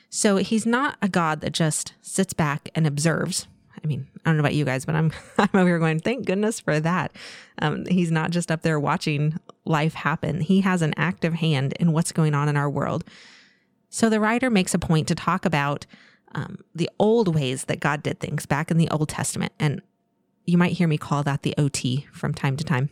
So 0.09 0.39
he's 0.39 0.65
not 0.65 0.97
a 1.03 1.11
God 1.11 1.43
that 1.43 1.53
just 1.53 1.93
sits 2.01 2.33
back 2.33 2.71
and 2.75 2.87
observes. 2.87 3.47
I 3.71 3.87
mean, 3.87 4.07
I 4.25 4.31
don't 4.31 4.39
know 4.39 4.41
about 4.41 4.55
you 4.55 4.65
guys, 4.65 4.87
but 4.87 4.95
I'm 4.95 5.13
I'm 5.39 5.51
over 5.53 5.69
here 5.69 5.79
going, 5.79 6.01
thank 6.01 6.25
goodness 6.25 6.59
for 6.59 6.81
that. 6.81 7.13
Um, 7.61 7.85
he's 7.85 8.11
not 8.11 8.31
just 8.31 8.51
up 8.51 8.63
there 8.63 8.81
watching 8.81 9.39
life 9.67 9.93
happen. 9.93 10.41
He 10.41 10.63
has 10.63 10.81
an 10.81 10.95
active 10.97 11.35
hand 11.35 11.75
in 11.75 11.93
what's 11.93 12.13
going 12.13 12.35
on 12.35 12.49
in 12.49 12.57
our 12.57 12.71
world. 12.71 13.05
So 13.91 14.09
the 14.09 14.21
writer 14.21 14.49
makes 14.49 14.73
a 14.73 14.79
point 14.79 15.07
to 15.09 15.15
talk 15.15 15.45
about 15.45 15.85
um, 16.35 16.65
the 16.75 16.89
old 16.99 17.35
ways 17.35 17.67
that 17.67 17.81
God 17.81 18.03
did 18.03 18.21
things 18.21 18.47
back 18.47 18.71
in 18.71 18.79
the 18.79 18.89
Old 18.89 19.11
Testament. 19.11 19.53
And 19.61 19.83
you 20.47 20.57
might 20.57 20.73
hear 20.73 20.89
me 20.89 20.97
call 20.97 21.23
that 21.25 21.43
the 21.43 21.55
OT 21.59 22.07
from 22.11 22.33
time 22.33 22.57
to 22.57 22.65
time. 22.65 22.89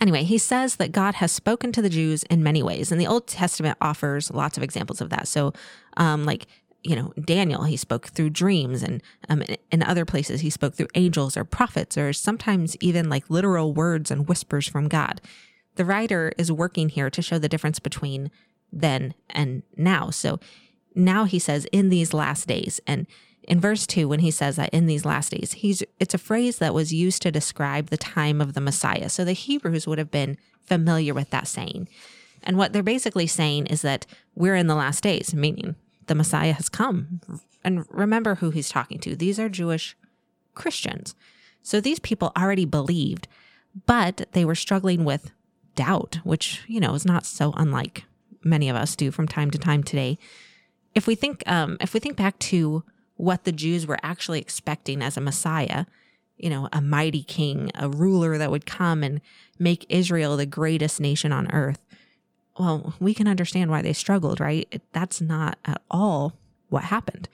Anyway, 0.00 0.24
he 0.24 0.38
says 0.38 0.76
that 0.76 0.92
God 0.92 1.16
has 1.16 1.32
spoken 1.32 1.72
to 1.72 1.82
the 1.82 1.88
Jews 1.88 2.22
in 2.24 2.42
many 2.42 2.62
ways, 2.62 2.92
and 2.92 3.00
the 3.00 3.06
Old 3.06 3.26
Testament 3.26 3.78
offers 3.80 4.30
lots 4.30 4.56
of 4.56 4.62
examples 4.62 5.00
of 5.00 5.10
that. 5.10 5.28
So, 5.28 5.52
um, 5.96 6.24
like, 6.24 6.46
you 6.82 6.94
know, 6.94 7.12
Daniel, 7.24 7.64
he 7.64 7.76
spoke 7.76 8.08
through 8.08 8.30
dreams, 8.30 8.82
and 8.82 9.02
um, 9.28 9.42
in 9.72 9.82
other 9.82 10.04
places, 10.04 10.40
he 10.40 10.50
spoke 10.50 10.74
through 10.74 10.88
angels 10.94 11.36
or 11.36 11.44
prophets, 11.44 11.96
or 11.96 12.12
sometimes 12.12 12.76
even 12.80 13.08
like 13.08 13.28
literal 13.30 13.72
words 13.72 14.10
and 14.10 14.28
whispers 14.28 14.68
from 14.68 14.88
God. 14.88 15.20
The 15.76 15.84
writer 15.84 16.32
is 16.38 16.50
working 16.50 16.88
here 16.88 17.10
to 17.10 17.22
show 17.22 17.38
the 17.38 17.48
difference 17.48 17.78
between 17.78 18.30
then 18.72 19.14
and 19.30 19.62
now. 19.76 20.10
So 20.10 20.40
now 20.94 21.24
he 21.24 21.38
says 21.38 21.66
in 21.72 21.90
these 21.90 22.14
last 22.14 22.48
days 22.48 22.80
and 22.86 23.06
in 23.46 23.60
verse 23.60 23.86
2 23.86 24.08
when 24.08 24.20
he 24.20 24.30
says 24.30 24.56
that 24.56 24.70
in 24.70 24.86
these 24.86 25.04
last 25.04 25.32
days 25.32 25.52
he's 25.52 25.82
it's 25.98 26.14
a 26.14 26.18
phrase 26.18 26.58
that 26.58 26.74
was 26.74 26.92
used 26.92 27.22
to 27.22 27.30
describe 27.30 27.88
the 27.88 27.96
time 27.96 28.40
of 28.40 28.54
the 28.54 28.60
messiah. 28.60 29.08
So 29.08 29.24
the 29.24 29.32
hebrews 29.32 29.86
would 29.86 29.98
have 29.98 30.10
been 30.10 30.36
familiar 30.60 31.14
with 31.14 31.30
that 31.30 31.46
saying. 31.46 31.88
And 32.42 32.56
what 32.56 32.72
they're 32.72 32.82
basically 32.82 33.26
saying 33.26 33.66
is 33.66 33.82
that 33.82 34.06
we're 34.34 34.56
in 34.56 34.66
the 34.66 34.74
last 34.74 35.02
days 35.02 35.34
meaning 35.34 35.76
the 36.06 36.14
messiah 36.14 36.52
has 36.52 36.68
come. 36.68 37.20
And 37.64 37.84
remember 37.90 38.36
who 38.36 38.50
he's 38.50 38.68
talking 38.68 38.98
to. 39.00 39.16
These 39.16 39.38
are 39.38 39.48
jewish 39.48 39.96
christians. 40.54 41.14
So 41.62 41.80
these 41.80 41.98
people 41.98 42.32
already 42.36 42.64
believed 42.64 43.28
but 43.86 44.26
they 44.32 44.44
were 44.44 44.54
struggling 44.54 45.04
with 45.04 45.30
doubt 45.74 46.20
which 46.24 46.62
you 46.66 46.80
know 46.80 46.94
is 46.94 47.04
not 47.04 47.26
so 47.26 47.52
unlike 47.56 48.04
many 48.46 48.68
of 48.68 48.76
us 48.76 48.96
do 48.96 49.10
from 49.10 49.28
time 49.28 49.50
to 49.50 49.58
time 49.58 49.82
today. 49.82 50.18
If 50.94 51.06
we 51.06 51.14
think 51.14 51.42
um, 51.46 51.76
if 51.80 51.92
we 51.92 52.00
think 52.00 52.16
back 52.16 52.38
to 52.38 52.82
what 53.16 53.44
the 53.44 53.52
Jews 53.52 53.86
were 53.86 53.98
actually 54.02 54.40
expecting 54.40 55.02
as 55.02 55.16
a 55.16 55.20
Messiah, 55.20 55.86
you 56.36 56.50
know, 56.50 56.68
a 56.72 56.80
mighty 56.80 57.22
king, 57.22 57.70
a 57.74 57.88
ruler 57.88 58.38
that 58.38 58.50
would 58.50 58.66
come 58.66 59.02
and 59.02 59.20
make 59.58 59.86
Israel 59.88 60.36
the 60.36 60.46
greatest 60.46 61.00
nation 61.00 61.32
on 61.32 61.50
earth. 61.50 61.82
Well, 62.58 62.94
we 63.00 63.14
can 63.14 63.28
understand 63.28 63.70
why 63.70 63.82
they 63.82 63.92
struggled, 63.92 64.40
right? 64.40 64.82
That's 64.92 65.20
not 65.20 65.58
at 65.64 65.82
all 65.90 66.34
what 66.68 66.84
happened. 66.84 67.28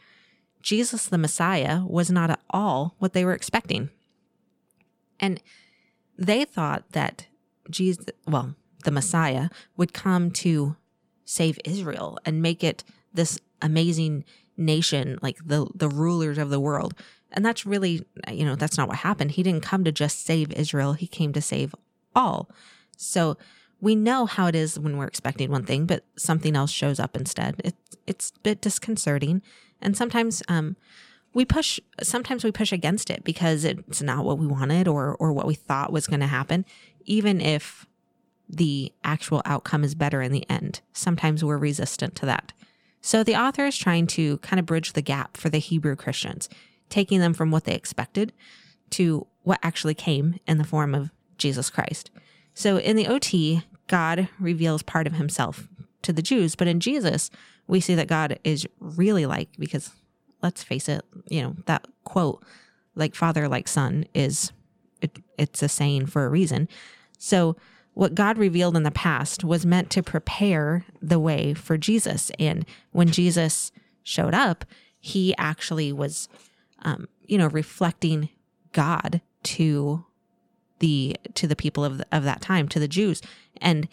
Jesus 0.61 1.07
the 1.07 1.19
Messiah 1.19 1.85
was 1.85 2.11
not 2.11 2.31
at 2.31 2.41
all 2.51 2.95
what 2.99 3.12
they 3.12 3.25
were 3.25 3.35
expecting. 3.35 3.91
And 5.19 5.41
they 6.17 6.45
thought 6.45 6.85
that 6.93 7.27
Jesus, 7.71 8.07
well, 8.27 8.55
the 8.85 8.91
Messiah 8.91 9.49
would 9.77 9.93
come 9.93 10.31
to 10.31 10.77
save 11.25 11.59
Israel 11.65 12.19
and 12.25 12.43
make 12.43 12.62
it 12.62 12.85
this 13.15 13.39
amazing 13.61 14.25
nation, 14.56 15.18
like 15.23 15.38
the 15.44 15.66
the 15.75 15.88
rulers 15.88 16.38
of 16.38 16.50
the 16.50 16.61
world. 16.61 16.94
And 17.35 17.44
that's 17.44 17.64
really, 17.64 18.04
you 18.30 18.44
know, 18.44 18.56
that's 18.56 18.76
not 18.76 18.88
what 18.88 18.99
happened. 18.99 19.32
He 19.32 19.42
didn't 19.42 19.62
come 19.62 19.85
to 19.85 19.92
just 19.92 20.26
save 20.26 20.52
Israel, 20.52 20.92
he 20.92 21.06
came 21.06 21.32
to 21.32 21.40
save 21.40 21.75
all. 22.14 22.50
So 22.97 23.37
we 23.80 23.97
know 23.97 24.26
how 24.26 24.47
it 24.47 24.54
is 24.54 24.78
when 24.78 24.97
we're 24.97 25.06
expecting 25.06 25.50
one 25.50 25.64
thing, 25.64 25.87
but 25.87 26.04
something 26.16 26.54
else 26.54 26.71
shows 26.71 27.00
up 27.00 27.16
instead. 27.16 27.61
It, 27.64 27.75
it's 28.06 28.32
a 28.37 28.40
bit 28.40 28.61
disconcerting. 28.61 29.42
And 29.80 29.97
sometimes 29.97 30.42
um, 30.47 30.76
we 31.35 31.44
push, 31.44 31.80
sometimes 32.00 32.44
we 32.44 32.52
push 32.52 32.71
against 32.71 33.11
it 33.11 33.25
because 33.25 33.64
it's 33.64 34.00
not 34.00 34.25
what 34.25 34.38
we 34.38 34.47
wanted 34.47 34.87
or, 34.87 35.16
or 35.16 35.32
what 35.32 35.47
we 35.47 35.54
thought 35.54 35.92
was 35.92 36.06
going 36.06 36.21
to 36.21 36.26
happen, 36.26 36.64
even 37.06 37.40
if 37.40 37.87
the 38.49 38.92
actual 39.02 39.42
outcome 39.44 39.82
is 39.82 39.97
better 39.97 40.23
in 40.23 40.30
the 40.30 40.49
end. 40.49 40.80
Sometimes 40.92 41.42
we're 41.42 41.59
resistant 41.59 42.14
to 42.16 42.26
that. 42.26 42.52
So 43.02 43.23
the 43.23 43.37
author 43.37 43.66
is 43.66 43.76
trying 43.76 44.06
to 44.09 44.38
kind 44.38 44.59
of 44.59 44.66
bridge 44.66 44.92
the 44.92 45.02
gap 45.02 45.37
for 45.37 45.50
the 45.50 45.59
Hebrew 45.59 45.97
Christians, 45.97 46.49
taking 46.88 47.21
them 47.21 47.35
from 47.35 47.50
what 47.50 47.64
they 47.64 47.75
expected 47.75 48.32
to 48.90 49.26
what 49.42 49.59
actually 49.62 49.94
came 49.94 50.38
in 50.47 50.59
the 50.59 50.64
form 50.64 50.94
of 50.94 51.11
Jesus 51.37 51.68
Christ. 51.68 52.11
So 52.54 52.76
in 52.76 52.97
the 52.97 53.09
OT, 53.09 53.62
God 53.88 54.28
reveals 54.38 54.82
part 54.82 55.06
of 55.06 55.14
himself 55.14 55.68
to 56.02 56.12
the 56.12 56.23
Jews, 56.23 56.54
but 56.54 56.68
in 56.68 56.80
Jesus, 56.80 57.30
we 57.66 57.80
see 57.80 57.94
that 57.94 58.09
God 58.09 58.38
is 58.44 58.66
really 58.78 59.26
like, 59.26 59.49
because 59.59 59.90
let's 60.42 60.62
face 60.62 60.88
it, 60.88 61.04
you 61.28 61.42
know, 61.42 61.56
that 61.66 61.87
quote, 62.04 62.44
like 62.94 63.14
father, 63.14 63.49
like 63.49 63.68
son, 63.68 64.04
is 64.14 64.52
it, 65.00 65.18
it's 65.38 65.62
a 65.62 65.68
saying 65.68 66.06
for 66.06 66.25
a 66.25 66.28
reason. 66.28 66.68
So 67.18 67.56
what 67.95 68.15
God 68.15 68.39
revealed 68.39 68.77
in 68.77 68.85
the 68.85 68.91
past 68.91 69.45
was 69.45 69.67
meant 69.67 69.91
to 69.91 70.03
prepare 70.03 70.85
the 71.01 71.19
way 71.19 71.55
for 71.55 71.77
Jesus. 71.77 72.31
And 72.39 72.65
when 72.93 73.09
Jesus 73.09 73.71
showed 74.03 74.35
up, 74.35 74.65
he 74.99 75.35
actually 75.37 75.93
was, 75.93 76.29
um, 76.83 77.09
you 77.27 77.37
know, 77.37 77.49
reflecting 77.49 78.31
God 78.73 79.21
to 79.45 80.05
the 80.79 81.17
to 81.35 81.47
the 81.47 81.57
people 81.57 81.85
of 81.85 82.03
of 82.11 82.25
that 82.25 82.41
time, 82.41 82.69
to 82.69 82.81
the 82.81 82.89
Jews. 82.89 83.21
And 83.61 83.89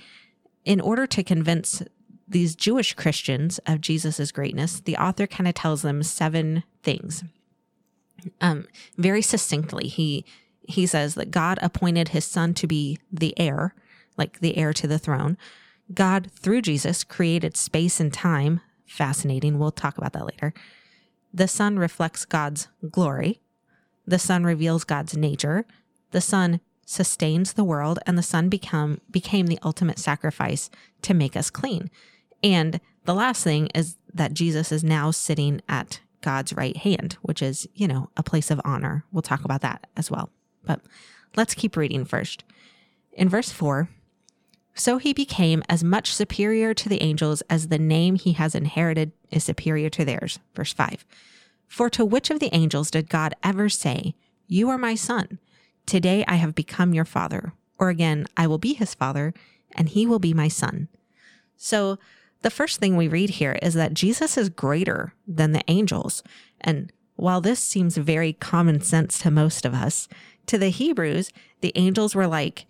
in 0.65 0.79
order 0.79 1.05
to 1.07 1.23
convince 1.23 1.83
these 2.27 2.55
Jewish 2.55 2.93
Christians 2.93 3.59
of 3.65 3.81
Jesus's 3.81 4.31
greatness, 4.31 4.79
the 4.79 4.97
author 4.97 5.27
kind 5.27 5.47
of 5.47 5.55
tells 5.55 5.81
them 5.81 6.03
seven 6.03 6.63
things. 6.83 7.23
Um, 8.39 8.67
very 8.97 9.21
succinctly, 9.21 9.87
he 9.87 10.25
he 10.61 10.85
says 10.85 11.15
that 11.15 11.31
God 11.31 11.57
appointed 11.61 12.09
his 12.09 12.25
son 12.25 12.53
to 12.53 12.67
be 12.67 12.99
the 13.11 13.33
heir 13.37 13.73
like 14.19 14.39
the 14.39 14.57
heir 14.57 14.73
to 14.73 14.87
the 14.87 14.99
throne. 14.99 15.37
God, 15.93 16.29
through 16.31 16.61
Jesus, 16.61 17.03
created 17.03 17.57
space 17.57 17.99
and 17.99 18.13
time. 18.13 18.61
Fascinating. 18.85 19.57
We'll 19.57 19.71
talk 19.71 19.97
about 19.97 20.13
that 20.13 20.27
later. 20.27 20.53
The 21.33 21.47
son 21.47 21.79
reflects 21.79 22.25
God's 22.25 22.67
glory. 22.91 23.41
The 24.05 24.19
son 24.19 24.43
reveals 24.43 24.83
God's 24.83 25.17
nature. 25.17 25.65
The 26.11 26.21
son 26.21 26.59
sustains 26.85 27.53
the 27.53 27.63
world, 27.63 27.99
and 28.05 28.17
the 28.17 28.23
son 28.23 28.49
become 28.49 28.99
became 29.11 29.47
the 29.47 29.59
ultimate 29.63 29.99
sacrifice 29.99 30.69
to 31.03 31.13
make 31.13 31.35
us 31.35 31.49
clean. 31.49 31.89
And 32.43 32.79
the 33.05 33.13
last 33.13 33.43
thing 33.43 33.67
is 33.75 33.97
that 34.13 34.33
Jesus 34.33 34.71
is 34.71 34.83
now 34.83 35.11
sitting 35.11 35.61
at 35.69 35.99
God's 36.21 36.53
right 36.53 36.75
hand, 36.75 37.17
which 37.21 37.41
is, 37.41 37.67
you 37.75 37.87
know, 37.87 38.09
a 38.17 38.23
place 38.23 38.51
of 38.51 38.59
honor. 38.65 39.05
We'll 39.11 39.21
talk 39.21 39.45
about 39.45 39.61
that 39.61 39.87
as 39.95 40.09
well. 40.09 40.29
But 40.65 40.81
let's 41.35 41.53
keep 41.53 41.77
reading 41.77 42.05
first. 42.05 42.43
In 43.13 43.29
verse 43.29 43.51
4, 43.51 43.89
so 44.75 44.97
he 44.97 45.13
became 45.13 45.63
as 45.67 45.83
much 45.83 46.13
superior 46.13 46.73
to 46.73 46.89
the 46.89 47.01
angels 47.01 47.41
as 47.49 47.67
the 47.67 47.77
name 47.77 48.15
he 48.15 48.33
has 48.33 48.55
inherited 48.55 49.11
is 49.31 49.43
superior 49.43 49.89
to 49.89 50.05
theirs. 50.05 50.39
Verse 50.55 50.73
5. 50.73 51.05
For 51.67 51.89
to 51.91 52.05
which 52.05 52.29
of 52.29 52.39
the 52.39 52.53
angels 52.53 52.89
did 52.89 53.09
God 53.09 53.35
ever 53.43 53.69
say, 53.69 54.15
You 54.47 54.69
are 54.69 54.77
my 54.77 54.95
son? 54.95 55.39
Today 55.85 56.23
I 56.27 56.35
have 56.35 56.55
become 56.55 56.93
your 56.93 57.05
father. 57.05 57.53
Or 57.77 57.89
again, 57.89 58.25
I 58.35 58.47
will 58.47 58.57
be 58.57 58.73
his 58.73 58.93
father, 58.93 59.33
and 59.73 59.89
he 59.89 60.05
will 60.05 60.19
be 60.19 60.33
my 60.33 60.47
son. 60.47 60.89
So 61.55 61.97
the 62.41 62.49
first 62.49 62.79
thing 62.79 62.95
we 62.95 63.07
read 63.07 63.31
here 63.31 63.57
is 63.61 63.73
that 63.73 63.93
Jesus 63.93 64.37
is 64.37 64.49
greater 64.49 65.13
than 65.27 65.51
the 65.51 65.63
angels. 65.67 66.23
And 66.61 66.91
while 67.15 67.41
this 67.41 67.59
seems 67.59 67.97
very 67.97 68.33
common 68.33 68.81
sense 68.81 69.19
to 69.19 69.31
most 69.31 69.65
of 69.65 69.73
us, 69.73 70.07
to 70.45 70.57
the 70.57 70.69
Hebrews, 70.69 71.31
the 71.61 71.73
angels 71.75 72.15
were 72.15 72.27
like, 72.27 72.65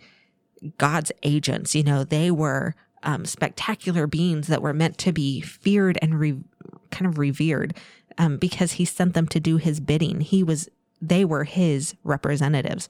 God's 0.78 1.12
agents. 1.24 1.75
You 1.75 1.84
know, 1.84 2.04
they 2.04 2.32
were 2.32 2.75
um, 3.04 3.25
spectacular 3.25 4.08
beings 4.08 4.48
that 4.48 4.62
were 4.62 4.74
meant 4.74 4.98
to 5.00 5.12
be 5.12 5.42
feared 5.42 5.98
and 6.01 6.20
re- 6.20 6.44
kind 6.92 7.08
of 7.08 7.18
revered 7.18 7.75
um, 8.18 8.38
because 8.38 8.74
he 8.74 8.86
sent 8.86 9.13
them 9.13 9.28
to 9.28 9.39
do 9.39 9.58
his 9.58 9.80
bidding. 9.80 10.22
He 10.22 10.44
was, 10.44 10.70
they 11.01 11.24
were 11.24 11.46
his 11.46 11.96
representatives. 12.04 12.89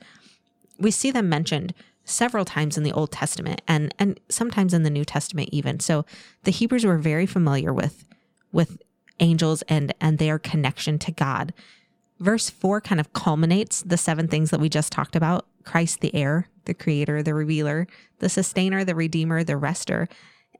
We 0.79 0.91
see 0.91 1.11
them 1.11 1.29
mentioned 1.29 1.73
several 2.09 2.45
times 2.45 2.77
in 2.77 2.83
the 2.83 2.91
Old 2.91 3.11
Testament 3.11 3.61
and 3.67 3.93
and 3.99 4.19
sometimes 4.29 4.73
in 4.73 4.83
the 4.83 4.89
New 4.89 5.05
Testament 5.05 5.49
even. 5.51 5.79
So 5.79 6.05
the 6.43 6.51
Hebrews 6.51 6.85
were 6.85 6.97
very 6.97 7.25
familiar 7.25 7.73
with 7.73 8.03
with 8.51 8.81
angels 9.19 9.61
and 9.63 9.93
and 10.01 10.17
their 10.17 10.39
connection 10.39 10.97
to 10.99 11.11
God. 11.11 11.53
Verse 12.19 12.49
4 12.49 12.81
kind 12.81 12.99
of 12.99 13.13
culminates 13.13 13.81
the 13.81 13.97
seven 13.97 14.27
things 14.27 14.51
that 14.51 14.59
we 14.59 14.69
just 14.69 14.91
talked 14.91 15.15
about 15.15 15.45
Christ 15.63 16.01
the 16.01 16.13
heir, 16.13 16.47
the 16.65 16.73
creator, 16.73 17.23
the 17.23 17.33
revealer, 17.33 17.88
the 18.19 18.29
sustainer, 18.29 18.83
the 18.83 18.95
redeemer, 18.95 19.43
the 19.43 19.57
rester, 19.57 20.07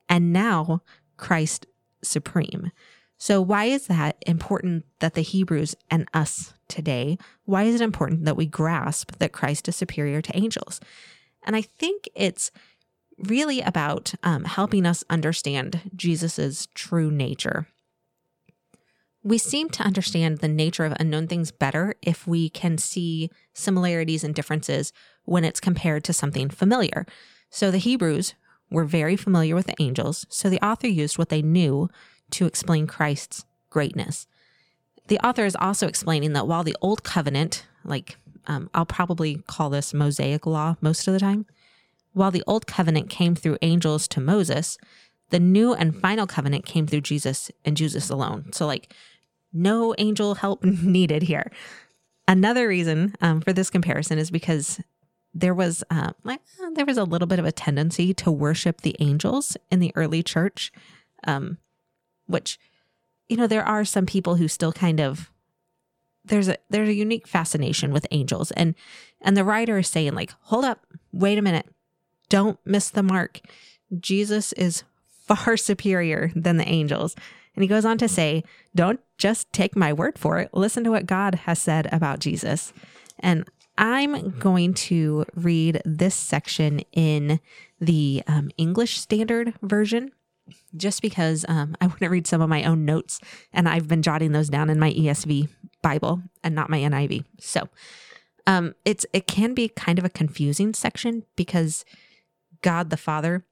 and 0.08 0.32
now 0.32 0.82
Christ 1.18 1.66
supreme. 2.02 2.72
So, 3.18 3.42
why 3.42 3.66
is 3.66 3.88
that 3.88 4.16
important 4.26 4.86
that 5.00 5.14
the 5.14 5.22
Hebrews 5.22 5.76
and 5.92 6.08
us 6.14 6.54
today, 6.70 7.18
why 7.44 7.64
is 7.64 7.76
it 7.76 7.82
important 7.82 8.24
that 8.24 8.38
we 8.38 8.46
grasp 8.46 9.18
that 9.18 9.34
Christ 9.34 9.68
is 9.68 9.76
superior 9.76 10.22
to 10.22 10.38
angels? 10.38 10.80
And 11.44 11.56
I 11.56 11.62
think 11.62 12.08
it's 12.16 12.52
really 13.18 13.60
about 13.60 14.14
um, 14.24 14.46
helping 14.46 14.86
us 14.86 15.04
understand 15.10 15.92
Jesus's 15.96 16.68
true 16.74 17.12
nature. 17.12 17.68
We 19.24 19.38
seem 19.38 19.70
to 19.72 19.84
understand 19.84 20.38
the 20.38 20.48
nature 20.48 20.86
of 20.86 20.94
unknown 21.00 21.28
things 21.28 21.52
better 21.52 21.94
if 22.02 22.26
we 22.26 22.50
can 22.50 22.78
see 22.78 23.30
similarities 23.54 24.24
and 24.24 24.34
differences 24.34 24.94
when 25.26 25.44
it's 25.44 25.60
compared 25.60 26.04
to 26.06 26.14
something 26.14 26.50
familiar. 26.50 27.06
So 27.50 27.70
the 27.70 27.78
Hebrews 27.78 28.34
were 28.72 28.86
very 28.86 29.16
familiar 29.16 29.56
with 29.56 29.68
the 29.68 29.82
angels, 29.82 30.26
so 30.30 30.50
the 30.50 30.64
author 30.66 30.88
used 30.88 31.18
what 31.18 31.30
they 31.30 31.42
knew 31.42 31.90
to 32.32 32.46
explain 32.46 32.88
Christ's 32.88 33.46
greatness. 33.70 34.28
The 35.08 35.20
author 35.26 35.46
is 35.46 35.56
also 35.56 35.88
explaining 35.88 36.34
that 36.34 36.48
while 36.48 36.64
the 36.64 36.76
Old 36.82 37.04
Covenant, 37.04 37.66
like 37.84 38.18
um, 38.48 38.70
I'll 38.74 38.86
probably 38.86 39.44
call 39.48 39.70
this 39.70 39.94
Mosaic 39.94 40.46
law 40.46 40.76
most 40.82 41.08
of 41.08 41.14
the 41.14 41.20
time, 41.20 41.46
while 42.14 42.32
the 42.32 42.44
Old 42.48 42.68
Covenant 42.68 43.10
came 43.10 43.36
through 43.36 43.58
angels 43.62 44.08
to 44.10 44.22
Moses, 44.22 44.78
the 45.30 45.40
new 45.40 45.74
and 45.74 46.00
final 46.00 46.28
covenant 46.28 46.66
came 46.66 46.88
through 46.88 47.02
Jesus 47.02 47.52
and 47.66 47.78
Jesus 47.78 48.10
alone. 48.10 48.52
So, 48.52 48.66
like, 48.66 48.94
no 49.54 49.96
angel 49.98 50.36
help 50.36 50.64
needed 50.64 51.24
here. 51.24 51.52
Another 52.28 52.68
reason 52.68 53.16
um, 53.22 53.42
for 53.42 53.54
this 53.54 53.70
comparison 53.70 54.20
is 54.20 54.30
because 54.30 54.80
there 55.34 55.54
was 55.54 55.84
uh, 55.90 56.12
like 56.24 56.42
there 56.74 56.86
was 56.86 56.98
a 56.98 57.04
little 57.04 57.28
bit 57.28 57.40
of 57.40 57.46
a 57.46 57.52
tendency 57.52 58.14
to 58.16 58.32
worship 58.32 58.82
the 58.82 58.96
angels 59.00 59.58
in 59.72 59.80
the 59.80 59.92
early 59.96 60.24
church, 60.24 60.72
um, 61.26 61.58
which 62.26 62.60
you 63.28 63.38
know 63.38 63.48
there 63.48 63.66
are 63.66 63.86
some 63.86 64.06
people 64.06 64.36
who 64.36 64.48
still 64.48 64.74
kind 64.74 65.00
of 65.00 65.32
there's 66.26 66.48
a 66.48 66.58
there's 66.70 66.90
a 66.90 66.94
unique 66.94 67.28
fascination 67.28 67.92
with 67.92 68.08
angels 68.12 68.52
and 68.52 68.76
and 69.22 69.38
the 69.38 69.44
writer 69.44 69.78
is 69.78 69.88
saying 69.88 70.14
like 70.14 70.34
hold 70.42 70.66
up 70.66 70.86
wait 71.12 71.38
a 71.38 71.42
minute 71.42 71.68
don't 72.28 72.60
miss 72.66 72.90
the 72.90 73.04
mark 73.04 73.40
jesus 74.00 74.52
is 74.54 74.84
far 75.36 75.58
superior 75.58 76.32
than 76.36 76.58
the 76.58 76.68
angels 76.68 77.16
and 77.60 77.64
he 77.66 77.68
goes 77.68 77.84
on 77.84 77.98
to 77.98 78.08
say, 78.08 78.46
don't 78.74 79.02
just 79.18 79.52
take 79.52 79.76
my 79.76 79.92
word 79.92 80.18
for 80.18 80.40
it. 80.40 80.50
Listen 80.54 80.82
to 80.86 80.92
what 80.92 81.06
God 81.06 81.36
has 81.36 81.60
said 81.60 81.90
about 81.92 82.20
Jesus. 82.20 82.72
And 83.20 83.46
I'm 83.78 84.32
going 84.40 84.74
to 84.76 85.26
read 85.36 85.82
this 85.84 86.16
section 86.16 86.80
in 86.94 87.42
the 87.82 88.24
um, 88.28 88.50
English 88.58 88.98
Standard 88.98 89.56
Version 89.62 90.12
just 90.78 91.02
because 91.02 91.44
um, 91.50 91.76
I 91.82 91.88
want 91.88 92.00
to 92.00 92.08
read 92.08 92.28
some 92.28 92.42
of 92.42 92.48
my 92.48 92.64
own 92.64 92.86
notes 92.86 93.20
and 93.52 93.68
I've 93.68 93.90
been 93.90 94.04
jotting 94.04 94.32
those 94.32 94.48
down 94.48 94.70
in 94.70 94.80
my 94.80 94.94
ESV 94.94 95.50
Bible 95.82 96.22
and 96.44 96.56
not 96.56 96.70
my 96.70 96.80
NIV. 96.80 97.26
So, 97.42 97.68
Um, 98.48 98.74
it's 98.86 99.06
it 99.12 99.28
can 99.28 99.54
be 99.54 99.68
kind 99.68 100.00
of 100.00 100.06
a 100.06 100.10
confusing 100.10 100.74
section 100.74 101.26
because 101.36 101.84
God 102.62 102.90
the 102.90 102.98
Father 102.98 103.44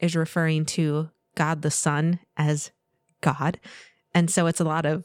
is 0.00 0.16
referring 0.16 0.64
to 0.66 1.10
God 1.34 1.62
the 1.62 1.70
Son 1.70 2.20
as 2.36 2.70
God, 3.20 3.60
and 4.14 4.30
so 4.30 4.46
it's 4.46 4.60
a 4.60 4.64
lot 4.64 4.86
of 4.86 5.04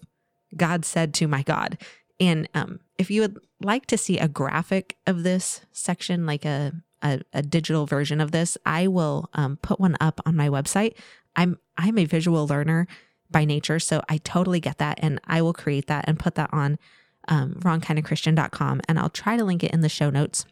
God 0.56 0.86
said 0.86 1.14
to 1.16 1.28
my 1.28 1.44
God. 1.44 1.78
And 2.20 2.48
um, 2.54 2.80
if 2.98 3.12
you 3.12 3.22
would 3.22 3.40
like 3.62 3.86
to 3.88 3.98
see 3.98 4.18
a 4.18 4.28
graphic 4.28 4.96
of 5.06 5.24
this 5.24 5.62
section, 5.72 6.26
like 6.26 6.46
a 6.46 6.74
a, 7.06 7.22
a 7.34 7.42
digital 7.42 7.86
version 7.86 8.20
of 8.20 8.32
this, 8.32 8.58
I 8.66 8.88
will 8.88 9.30
um, 9.34 9.58
put 9.58 9.80
one 9.80 9.96
up 10.00 10.20
on 10.26 10.36
my 10.36 10.50
website. 10.50 10.96
I'm 11.36 11.60
I'm 11.78 11.98
a 11.98 12.06
visual 12.06 12.48
learner 12.48 12.88
by 13.30 13.46
nature, 13.46 13.80
so 13.80 14.02
I 14.10 14.18
totally 14.18 14.60
get 14.60 14.78
that, 14.80 15.00
and 15.02 15.20
I 15.26 15.42
will 15.42 15.54
create 15.54 15.88
that 15.88 16.06
and 16.08 16.20
put 16.20 16.36
that 16.36 16.50
on 16.54 16.80
um, 17.28 17.56
wrongkindofchristian.com, 17.62 18.82
and 18.88 19.00
I'll 19.00 19.10
try 19.10 19.38
to 19.38 19.44
link 19.44 19.64
it 19.64 19.72
in 19.72 19.82
the 19.82 19.90
show 19.90 20.10
notes. 20.10 20.46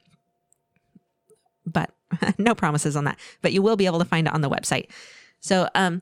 But 1.66 1.92
no 2.38 2.56
promises 2.56 2.96
on 2.96 3.06
that. 3.06 3.20
But 3.42 3.54
you 3.54 3.62
will 3.62 3.76
be 3.76 3.86
able 3.86 4.00
to 4.00 4.06
find 4.06 4.28
it 4.28 4.34
on 4.34 4.42
the 4.42 4.50
website. 4.50 4.90
So, 5.40 5.68
um, 5.76 6.02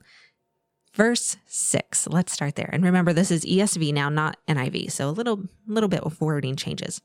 verse 0.94 1.36
six. 1.46 2.06
Let's 2.06 2.32
start 2.32 2.54
there. 2.56 2.70
And 2.72 2.84
remember, 2.84 3.12
this 3.12 3.30
is 3.30 3.44
ESV 3.44 3.92
now, 3.92 4.08
not 4.08 4.36
NIV. 4.48 4.90
So 4.92 5.08
a 5.08 5.10
little, 5.10 5.44
little 5.66 5.88
bit 5.88 6.02
of 6.02 6.20
wording 6.20 6.56
changes. 6.56 7.00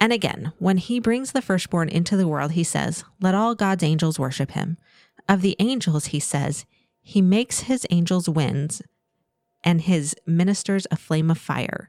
And 0.00 0.12
again, 0.12 0.52
when 0.58 0.76
he 0.78 0.98
brings 1.00 1.32
the 1.32 1.42
firstborn 1.42 1.88
into 1.88 2.16
the 2.16 2.28
world, 2.28 2.52
he 2.52 2.64
says, 2.64 3.04
Let 3.20 3.34
all 3.34 3.54
God's 3.54 3.82
angels 3.82 4.18
worship 4.18 4.52
him. 4.52 4.76
Of 5.28 5.40
the 5.40 5.56
angels, 5.58 6.06
he 6.06 6.20
says, 6.20 6.66
He 7.00 7.22
makes 7.22 7.60
his 7.60 7.86
angels 7.90 8.28
winds 8.28 8.82
and 9.62 9.80
his 9.80 10.14
ministers 10.26 10.86
a 10.90 10.96
flame 10.96 11.30
of 11.30 11.38
fire. 11.38 11.88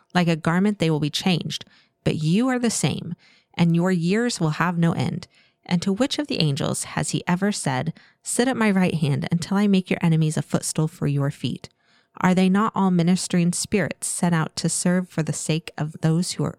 Like 0.13 0.27
a 0.27 0.35
garment, 0.35 0.79
they 0.79 0.89
will 0.89 0.99
be 0.99 1.09
changed. 1.09 1.65
But 2.03 2.23
you 2.23 2.47
are 2.47 2.59
the 2.59 2.69
same, 2.69 3.15
and 3.53 3.75
your 3.75 3.91
years 3.91 4.39
will 4.39 4.51
have 4.51 4.77
no 4.77 4.93
end. 4.93 5.27
And 5.65 5.81
to 5.81 5.93
which 5.93 6.19
of 6.19 6.27
the 6.27 6.41
angels 6.41 6.83
has 6.83 7.11
he 7.11 7.23
ever 7.27 7.51
said, 7.51 7.93
Sit 8.23 8.47
at 8.47 8.57
my 8.57 8.71
right 8.71 8.95
hand 8.95 9.27
until 9.31 9.57
I 9.57 9.67
make 9.67 9.89
your 9.89 9.99
enemies 10.01 10.37
a 10.37 10.41
footstool 10.41 10.87
for 10.87 11.07
your 11.07 11.31
feet? 11.31 11.69
Are 12.19 12.35
they 12.35 12.49
not 12.49 12.73
all 12.75 12.91
ministering 12.91 13.53
spirits 13.53 14.07
sent 14.07 14.35
out 14.35 14.55
to 14.57 14.69
serve 14.69 15.09
for 15.09 15.23
the 15.23 15.33
sake 15.33 15.71
of 15.77 15.93
those 16.01 16.33
who 16.33 16.43
are 16.43 16.57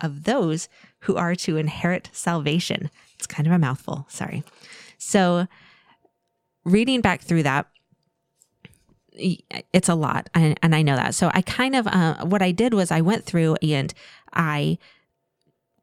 of 0.00 0.24
those 0.24 0.68
who 1.00 1.16
are 1.16 1.34
to 1.36 1.56
inherit 1.56 2.10
salvation? 2.12 2.90
It's 3.14 3.26
kind 3.26 3.46
of 3.46 3.52
a 3.52 3.58
mouthful, 3.58 4.06
sorry. 4.08 4.42
So 4.98 5.46
reading 6.64 7.00
back 7.00 7.20
through 7.20 7.44
that, 7.44 7.66
it's 9.14 9.88
a 9.88 9.94
lot 9.94 10.30
and, 10.34 10.58
and 10.62 10.74
i 10.74 10.80
know 10.80 10.96
that 10.96 11.14
so 11.14 11.30
i 11.34 11.42
kind 11.42 11.76
of 11.76 11.86
uh, 11.86 12.24
what 12.24 12.40
i 12.40 12.50
did 12.50 12.72
was 12.72 12.90
i 12.90 13.00
went 13.00 13.24
through 13.24 13.56
and 13.62 13.92
i 14.32 14.78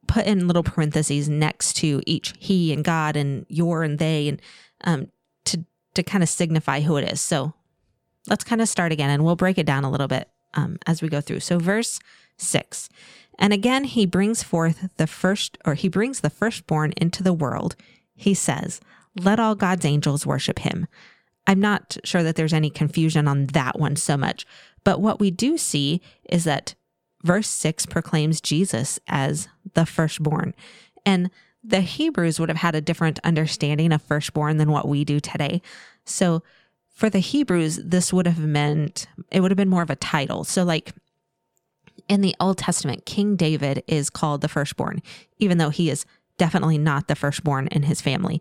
put 0.10 0.26
in 0.26 0.48
little 0.48 0.64
parentheses 0.64 1.30
next 1.30 1.74
to 1.78 2.02
each 2.06 2.34
he 2.40 2.74
and 2.74 2.84
God 2.84 3.16
and 3.16 3.46
your 3.48 3.84
and 3.84 4.00
they 4.00 4.28
and 4.28 4.42
um, 4.84 5.08
to 5.46 5.64
to 5.94 6.04
kind 6.04 6.24
of 6.24 6.30
signify 6.30 6.82
who 6.82 6.98
it 6.98 7.10
is. 7.10 7.22
So 7.22 7.54
let's 8.28 8.44
kind 8.44 8.62
of 8.62 8.68
start 8.68 8.92
again 8.92 9.12
and 9.12 9.24
we'll 9.24 9.36
break 9.36 9.58
it 9.58 9.68
down 9.68 9.84
a 9.84 9.92
little 9.92 10.08
bit 10.08 10.28
um, 10.56 10.78
as 10.88 11.02
we 11.02 11.10
go 11.10 11.22
through. 11.22 11.42
So 11.42 11.60
verse 11.60 12.00
six, 12.38 12.90
and 13.38 13.54
again 13.54 13.84
he 13.84 14.06
brings 14.06 14.42
forth 14.42 14.90
the 14.98 15.08
first 15.08 15.58
or 15.64 15.76
he 15.76 15.88
brings 15.88 16.22
the 16.22 16.32
firstborn 16.32 16.92
into 16.98 17.22
the 17.22 17.34
world. 17.34 17.76
He 18.16 18.34
says, 18.34 18.82
"Let 19.16 19.40
all 19.40 19.54
God's 19.54 19.86
angels 19.86 20.26
worship 20.26 20.60
him." 20.60 20.88
I'm 21.50 21.60
not 21.60 21.98
sure 22.04 22.22
that 22.22 22.36
there's 22.36 22.54
any 22.54 22.70
confusion 22.70 23.28
on 23.28 23.48
that 23.48 23.80
one 23.80 23.96
so 23.96 24.16
much, 24.16 24.46
but 24.84 25.02
what 25.02 25.20
we 25.20 25.32
do 25.32 25.58
see 25.58 26.00
is 26.30 26.44
that 26.44 26.76
verse 27.24 27.48
6 27.48 27.88
proclaims 27.88 28.40
Jesus 28.40 29.00
as 29.08 29.48
the 29.74 29.88
firstborn. 29.88 30.54
And 31.08 31.32
the 31.64 31.82
Hebrews 31.82 32.40
would 32.40 32.50
have 32.50 32.60
had 32.60 32.76
a 32.76 32.82
different 32.82 33.18
understanding 33.24 33.92
of 33.92 34.04
firstborn 34.04 34.58
than 34.58 34.72
what 34.72 34.88
we 34.88 35.04
do 35.04 35.20
today. 35.20 35.64
So 36.06 36.44
for 36.88 37.10
the 37.10 37.18
Hebrews, 37.18 37.78
this 37.84 38.14
would 38.14 38.28
have 38.28 38.38
meant, 38.38 39.08
it 39.32 39.40
would 39.40 39.50
have 39.50 39.58
been 39.58 39.70
more 39.70 39.82
of 39.82 39.90
a 39.90 39.96
title. 39.96 40.44
So, 40.44 40.64
like 40.64 40.94
in 42.08 42.22
the 42.22 42.36
Old 42.40 42.60
Testament, 42.60 43.08
King 43.08 43.36
David 43.36 43.84
is 43.88 44.12
called 44.12 44.42
the 44.42 44.48
firstborn, 44.48 45.02
even 45.40 45.58
though 45.58 45.72
he 45.72 45.90
is 45.90 46.06
definitely 46.38 46.78
not 46.78 47.08
the 47.08 47.16
firstborn 47.16 47.68
in 47.72 47.84
his 47.84 48.02
family. 48.02 48.40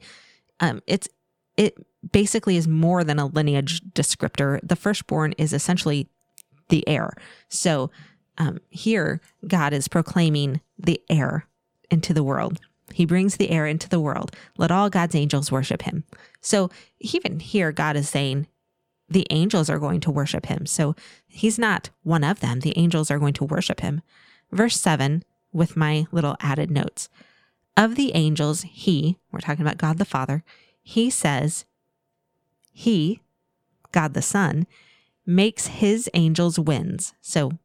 Um, 0.61 0.83
it's, 0.87 1.09
it 1.57 1.75
basically 2.13 2.57
is 2.57 2.69
more 2.69 3.05
than 3.05 3.19
a 3.19 3.27
lineage 3.27 3.81
descriptor. 3.93 4.61
The 4.63 4.77
firstborn 4.77 5.33
is 5.33 5.53
essentially 5.53 6.09
the 6.69 6.87
heir. 6.87 7.15
So 7.49 7.91
um, 8.37 8.61
here, 8.71 9.21
God 9.47 9.73
is 9.73 9.89
proclaiming 9.89 10.61
the 10.79 11.01
heir 11.09 11.47
into 11.91 12.15
the 12.15 12.23
world. 12.23 12.61
He 12.93 13.05
brings 13.05 13.37
the 13.37 13.51
heir 13.51 13.67
into 13.67 13.89
the 13.89 14.01
world. 14.01 14.35
Let 14.57 14.71
all 14.71 14.89
God's 14.89 15.15
angels 15.15 15.53
worship 15.53 15.83
him. 15.83 16.05
So 16.41 16.71
even 17.01 17.41
here, 17.41 17.73
God 17.73 17.97
is 17.97 18.09
saying 18.09 18.47
the 19.09 19.27
angels 19.31 19.69
are 19.69 19.79
going 19.79 20.01
to 20.01 20.11
worship 20.11 20.47
him. 20.47 20.67
So 20.67 20.95
he's 21.27 21.59
not 21.59 21.91
one 22.03 22.25
of 22.25 22.41
them. 22.41 22.61
The 22.61 22.77
angels 22.79 23.11
are 23.11 23.19
going 23.19 23.35
to 23.35 23.45
worship 23.45 23.81
him. 23.81 24.03
Verse 24.53 24.81
7, 24.81 25.23
with 25.53 25.77
my 25.77 26.07
little 26.13 26.37
added 26.41 26.71
notes. 26.71 27.09
Of 27.77 27.95
the 27.95 28.15
angels, 28.15 28.63
he, 28.63 29.19
we're 29.31 29.41
talking 29.41 29.65
about 29.65 29.79
God 29.79 29.99
the 29.99 30.05
Father, 30.05 30.43
he 30.83 31.11
says, 31.11 31.65
he, 32.79 33.21
God 33.91 34.15
the 34.15 34.23
Son, 34.23 34.65
makes 35.27 35.67
his 35.67 36.09
angels 36.15 36.61
winds. 36.61 37.13
So 37.21 37.59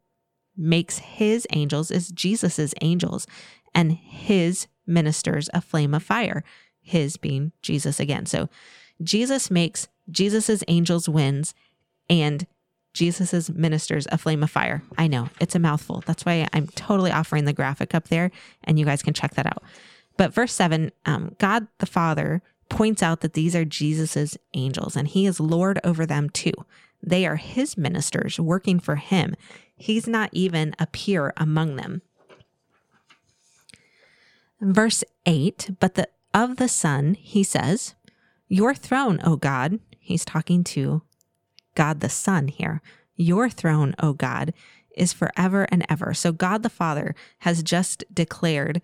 makes 0.57 0.97
his 0.97 1.45
angels 1.51 1.91
is 1.91 2.09
Jesus's 2.09 2.73
angels 2.81 3.27
and 3.75 3.91
his 3.91 4.65
ministers 4.87 5.51
a 5.53 5.61
flame 5.61 5.93
of 5.93 6.01
fire. 6.01 6.43
His 6.81 7.15
being 7.17 7.51
Jesus 7.61 7.99
again. 7.99 8.25
So 8.25 8.49
Jesus 9.03 9.51
makes 9.51 9.87
Jesus's 10.09 10.63
angels 10.67 11.07
winds 11.07 11.53
and 12.09 12.47
Jesus's 12.93 13.51
ministers 13.51 14.07
a 14.11 14.17
flame 14.17 14.41
of 14.41 14.49
fire. 14.49 14.81
I 14.97 15.05
know 15.05 15.29
it's 15.39 15.53
a 15.53 15.59
mouthful. 15.59 16.01
That's 16.07 16.25
why 16.25 16.47
I'm 16.53 16.69
totally 16.69 17.11
offering 17.11 17.45
the 17.45 17.53
graphic 17.53 17.93
up 17.93 18.07
there 18.07 18.31
and 18.63 18.79
you 18.79 18.85
guys 18.85 19.03
can 19.03 19.13
check 19.13 19.35
that 19.35 19.45
out. 19.45 19.61
But 20.17 20.33
verse 20.33 20.53
seven, 20.53 20.91
um, 21.05 21.35
God 21.37 21.67
the 21.77 21.85
Father 21.85 22.41
points 22.73 23.03
out 23.03 23.21
that 23.21 23.33
these 23.33 23.55
are 23.55 23.65
Jesus's 23.65 24.35
angels 24.55 24.95
and 24.95 25.07
he 25.07 25.27
is 25.27 25.39
Lord 25.39 25.79
over 25.83 26.07
them 26.07 26.29
too. 26.29 26.53
They 27.03 27.25
are 27.27 27.35
his 27.35 27.77
ministers 27.77 28.39
working 28.39 28.79
for 28.79 28.95
him. 28.95 29.35
He's 29.75 30.07
not 30.07 30.29
even 30.31 30.73
a 30.79 30.87
peer 30.87 31.33
among 31.37 31.75
them. 31.75 32.01
Verse 34.59 35.03
8, 35.25 35.71
but 35.79 35.93
the 35.93 36.07
of 36.33 36.57
the 36.57 36.67
Son, 36.67 37.13
he 37.13 37.43
says, 37.43 37.93
Your 38.47 38.73
throne, 38.73 39.19
O 39.23 39.35
God, 39.35 39.79
he's 39.99 40.25
talking 40.25 40.63
to 40.63 41.03
God 41.75 41.99
the 41.99 42.09
Son 42.09 42.47
here. 42.47 42.81
Your 43.15 43.49
throne, 43.49 43.93
O 43.99 44.13
God, 44.13 44.51
is 44.97 45.13
forever 45.13 45.67
and 45.69 45.85
ever. 45.89 46.13
So 46.15 46.31
God 46.31 46.63
the 46.63 46.69
Father 46.69 47.13
has 47.39 47.61
just 47.61 48.03
declared 48.11 48.81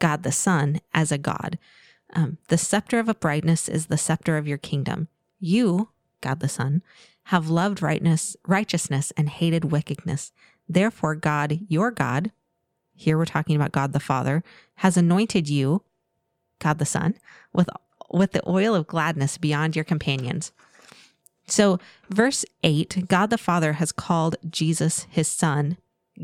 God 0.00 0.22
the 0.22 0.32
Son 0.32 0.80
as 0.92 1.10
a 1.10 1.18
God. 1.18 1.58
Um, 2.14 2.38
the 2.48 2.58
scepter 2.58 2.98
of 2.98 3.08
uprightness 3.08 3.68
is 3.68 3.86
the 3.86 3.98
scepter 3.98 4.36
of 4.36 4.46
your 4.46 4.58
kingdom. 4.58 5.08
You, 5.38 5.90
God 6.20 6.40
the 6.40 6.48
Son, 6.48 6.82
have 7.24 7.50
loved 7.50 7.82
rightness, 7.82 8.36
righteousness 8.46 9.12
and 9.16 9.28
hated 9.28 9.66
wickedness. 9.66 10.32
Therefore, 10.68 11.14
God, 11.14 11.60
your 11.68 11.90
God, 11.90 12.30
here 12.94 13.18
we're 13.18 13.24
talking 13.24 13.56
about 13.56 13.72
God 13.72 13.92
the 13.92 14.00
Father, 14.00 14.42
has 14.76 14.96
anointed 14.96 15.48
you, 15.48 15.82
God 16.58 16.78
the 16.78 16.86
Son, 16.86 17.14
with, 17.52 17.68
with 18.10 18.32
the 18.32 18.48
oil 18.48 18.74
of 18.74 18.86
gladness 18.86 19.38
beyond 19.38 19.76
your 19.76 19.84
companions. 19.84 20.52
So, 21.48 21.78
verse 22.08 22.44
8, 22.62 23.06
God 23.08 23.30
the 23.30 23.38
Father 23.38 23.74
has 23.74 23.92
called 23.92 24.36
Jesus 24.50 25.06
his 25.10 25.28
son 25.28 25.76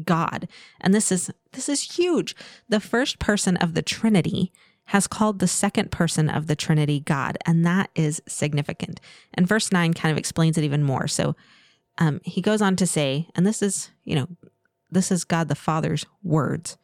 God. 0.04 0.48
And 0.80 0.94
this 0.94 1.12
is 1.12 1.30
this 1.52 1.68
is 1.68 1.96
huge. 1.96 2.34
The 2.68 2.80
first 2.80 3.18
person 3.18 3.56
of 3.58 3.74
the 3.74 3.82
Trinity 3.82 4.52
has 4.86 5.06
called 5.06 5.38
the 5.38 5.48
second 5.48 5.90
person 5.90 6.28
of 6.28 6.46
the 6.46 6.56
Trinity 6.56 7.00
God, 7.00 7.38
and 7.46 7.64
that 7.64 7.90
is 7.94 8.22
significant. 8.26 9.00
And 9.34 9.46
verse 9.46 9.72
9 9.72 9.94
kind 9.94 10.12
of 10.12 10.18
explains 10.18 10.58
it 10.58 10.64
even 10.64 10.82
more. 10.82 11.08
So 11.08 11.34
um, 11.98 12.20
he 12.24 12.40
goes 12.40 12.60
on 12.60 12.76
to 12.76 12.86
say, 12.86 13.28
and 13.34 13.46
this 13.46 13.62
is, 13.62 13.90
you 14.04 14.14
know, 14.14 14.28
this 14.90 15.10
is 15.10 15.24
God 15.24 15.48
the 15.48 15.54
Father's 15.54 16.04
words. 16.22 16.76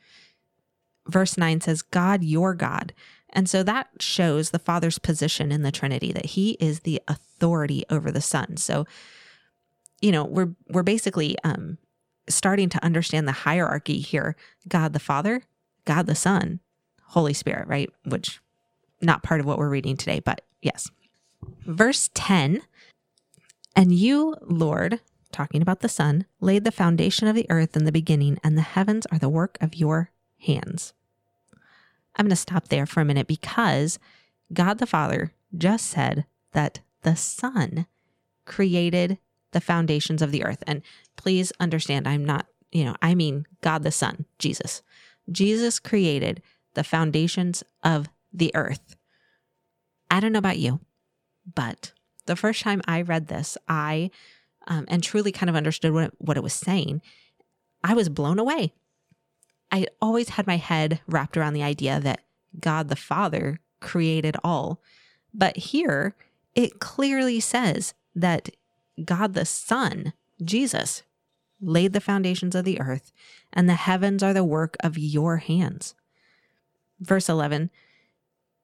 verse 1.07 1.37
9 1.39 1.61
says, 1.61 1.83
God, 1.83 2.23
your 2.23 2.55
God. 2.55 2.93
And 3.31 3.49
so 3.49 3.63
that 3.63 3.89
shows 4.01 4.51
the 4.51 4.59
Father's 4.59 4.99
position 4.99 5.53
in 5.53 5.63
the 5.63 5.73
Trinity, 5.73 6.13
that 6.13 6.27
he 6.27 6.53
is 6.61 6.81
the 6.81 7.03
authority 7.09 7.85
over 7.91 8.11
the 8.11 8.21
Son. 8.21 8.57
So, 8.57 8.87
you 10.01 10.13
know, 10.13 10.25
we're 10.25 10.55
we're 10.69 10.83
basically 10.83 11.37
um, 11.45 11.79
starting 12.29 12.69
to 12.71 12.85
understand 12.85 13.29
the 13.29 13.33
hierarchy 13.33 14.01
here. 14.01 14.37
God 14.67 14.93
the 14.93 14.99
Father, 14.99 15.43
God 15.85 16.07
the 16.07 16.15
Son, 16.15 16.61
Holy 17.09 17.35
Spirit, 17.35 17.69
right? 17.69 17.91
Which 18.05 18.41
not 19.01 19.23
part 19.23 19.41
of 19.41 19.47
what 19.47 19.59
we're 19.59 19.69
reading 19.69 19.97
today, 19.97 20.21
but 20.21 20.43
yes. 20.61 20.91
Verse 21.65 22.11
10 22.15 22.63
And 23.75 23.93
you, 23.93 24.37
Lord, 24.43 25.01
talking 25.33 25.63
about 25.63 25.81
the 25.81 25.89
son, 25.89 26.27
laid 26.41 26.65
the 26.65 26.73
foundation 26.73 27.27
of 27.29 27.35
the 27.35 27.47
earth 27.51 27.77
in 27.77 27.85
the 27.85 27.93
beginning, 27.93 28.39
and 28.43 28.57
the 28.57 28.63
heavens 28.63 29.07
are 29.07 29.19
the 29.19 29.29
work 29.29 29.57
of 29.61 29.75
your 29.75 30.11
hands. 30.39 30.93
I'm 32.17 32.25
going 32.25 32.31
to 32.31 32.37
stop 32.37 32.69
there 32.69 32.87
for 32.87 33.01
a 33.01 33.05
minute 33.05 33.27
because 33.27 33.99
God 34.53 34.79
the 34.79 34.87
Father 34.87 35.33
just 35.57 35.87
said 35.87 36.27
that 36.53 36.81
the 37.03 37.15
Son 37.15 37.87
created 38.45 39.19
the 39.53 39.61
foundations 39.61 40.21
of 40.21 40.33
the 40.33 40.45
earth. 40.45 40.63
And 40.67 40.83
please 41.17 41.53
understand, 41.61 42.09
I'm 42.09 42.25
not, 42.25 42.47
you 42.73 42.85
know, 42.85 42.97
I 43.01 43.15
mean 43.15 43.47
God 43.61 43.83
the 43.83 43.93
Son, 43.93 44.25
Jesus. 44.39 44.83
Jesus 45.31 45.79
created 45.79 46.43
the 46.79 46.85
foundations 46.85 47.65
of 47.83 48.09
the 48.33 48.53
earth. 48.55 48.95
I 50.09 50.21
don't 50.21 50.33
know 50.33 50.39
about 50.39 50.59
you, 50.59 50.79
but 51.53 51.91
the 52.27 52.37
first 52.37 52.63
time 52.63 52.81
I 52.87 53.03
read 53.03 53.27
this, 53.27 53.59
I 53.69 54.13
um, 54.69 54.85
and 54.87 55.03
truly 55.03 55.33
kind 55.33 55.51
of 55.51 55.57
understood 55.57 55.93
what, 55.93 56.13
what 56.19 56.37
it 56.37 56.43
was 56.43 56.53
saying, 56.53 57.03
I 57.83 57.95
was 57.95 58.09
blown 58.09 58.39
away. 58.39 58.75
I 59.73 59.89
always 60.01 60.31
had 60.31 60.47
my 60.47 60.57
head 60.57 61.01
wrapped 61.09 61.37
around 61.37 61.55
the 61.55 61.65
idea 61.65 61.99
that 61.99 62.21
God 62.61 62.89
the 62.89 62.97
Father 62.97 63.59
created 63.81 64.37
all. 64.45 64.81
But 65.35 65.57
here 65.57 66.15
it 66.55 66.79
clearly 66.79 67.41
says 67.41 67.93
that 68.15 68.51
God 69.05 69.35
the 69.35 69.45
Son, 69.45 70.13
Jesus, 70.45 71.03
laid 71.61 71.93
the 71.93 72.01
foundations 72.01 72.55
of 72.55 72.65
the 72.65 72.81
earth, 72.81 73.11
and 73.53 73.69
the 73.69 73.75
heavens 73.75 74.23
are 74.23 74.33
the 74.33 74.45
work 74.45 74.77
of 74.81 74.97
your 74.97 75.39
hands. 75.39 75.95
Verse 77.01 77.29
11 77.29 77.71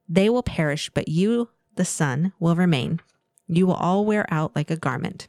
They 0.08 0.28
will 0.28 0.42
perish, 0.42 0.90
but 0.90 1.08
you, 1.08 1.48
the 1.76 1.84
Son, 1.84 2.32
will 2.38 2.56
remain. 2.56 3.00
You 3.46 3.66
will 3.66 3.74
all 3.74 4.04
wear 4.04 4.26
out 4.30 4.54
like 4.56 4.70
a 4.70 4.76
garment. 4.76 5.28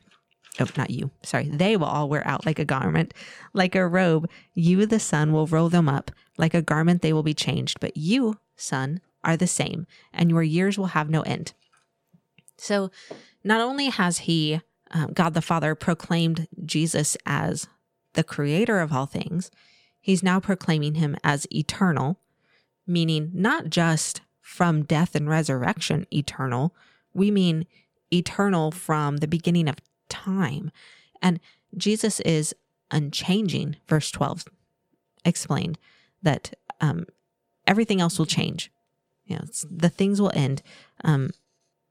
Oh, 0.60 0.68
not 0.78 0.90
you. 0.90 1.12
Sorry. 1.22 1.50
They 1.50 1.76
will 1.76 1.88
all 1.88 2.08
wear 2.08 2.26
out 2.26 2.46
like 2.46 2.60
a 2.60 2.66
garment, 2.66 3.14
like 3.54 3.76
a 3.76 3.88
robe. 3.88 4.30
You, 4.54 4.86
the 4.86 5.00
Son, 5.00 5.34
will 5.34 5.48
roll 5.48 5.70
them 5.70 5.90
up. 5.90 6.12
Like 6.38 6.54
a 6.54 6.62
garment, 6.62 7.02
they 7.02 7.12
will 7.12 7.24
be 7.24 7.34
changed. 7.34 7.80
But 7.80 7.98
you, 7.98 8.38
Son, 8.56 9.02
are 9.24 9.36
the 9.36 9.48
same, 9.48 9.88
and 10.14 10.30
your 10.30 10.44
years 10.44 10.78
will 10.78 10.88
have 10.88 11.10
no 11.10 11.22
end. 11.22 11.54
So, 12.58 12.90
not 13.44 13.60
only 13.60 13.90
has 13.90 14.20
he, 14.20 14.62
um, 14.92 15.12
God 15.14 15.34
the 15.34 15.42
Father, 15.42 15.76
proclaimed 15.76 16.48
Jesus 16.64 17.18
as 17.26 17.68
the 18.14 18.24
creator 18.24 18.80
of 18.80 18.94
all 18.94 19.08
things, 19.08 19.52
he's 20.00 20.24
now 20.24 20.40
proclaiming 20.40 20.96
him 20.96 21.18
as 21.24 21.48
eternal, 21.52 22.20
meaning 22.88 23.32
not 23.34 23.70
just 23.70 24.22
from 24.42 24.84
death 24.84 25.16
and 25.16 25.30
resurrection 25.30 26.06
eternal, 26.14 26.76
we 27.14 27.32
mean 27.32 27.66
eternal 28.14 28.72
from 28.72 29.18
the 29.18 29.28
beginning 29.28 29.68
of 29.68 29.78
time. 30.10 30.72
And 31.22 31.40
Jesus 31.76 32.20
is 32.22 32.54
unchanging. 32.92 33.78
Verse 33.88 34.12
12 34.12 34.46
explained 35.24 35.78
that 36.22 36.54
um, 36.80 37.06
everything 37.66 38.00
else 38.00 38.20
will 38.20 38.26
change. 38.26 38.72
You 39.26 39.38
know, 39.38 39.46
the 39.70 39.90
things 39.90 40.22
will 40.22 40.32
end, 40.36 40.62
um, 41.04 41.32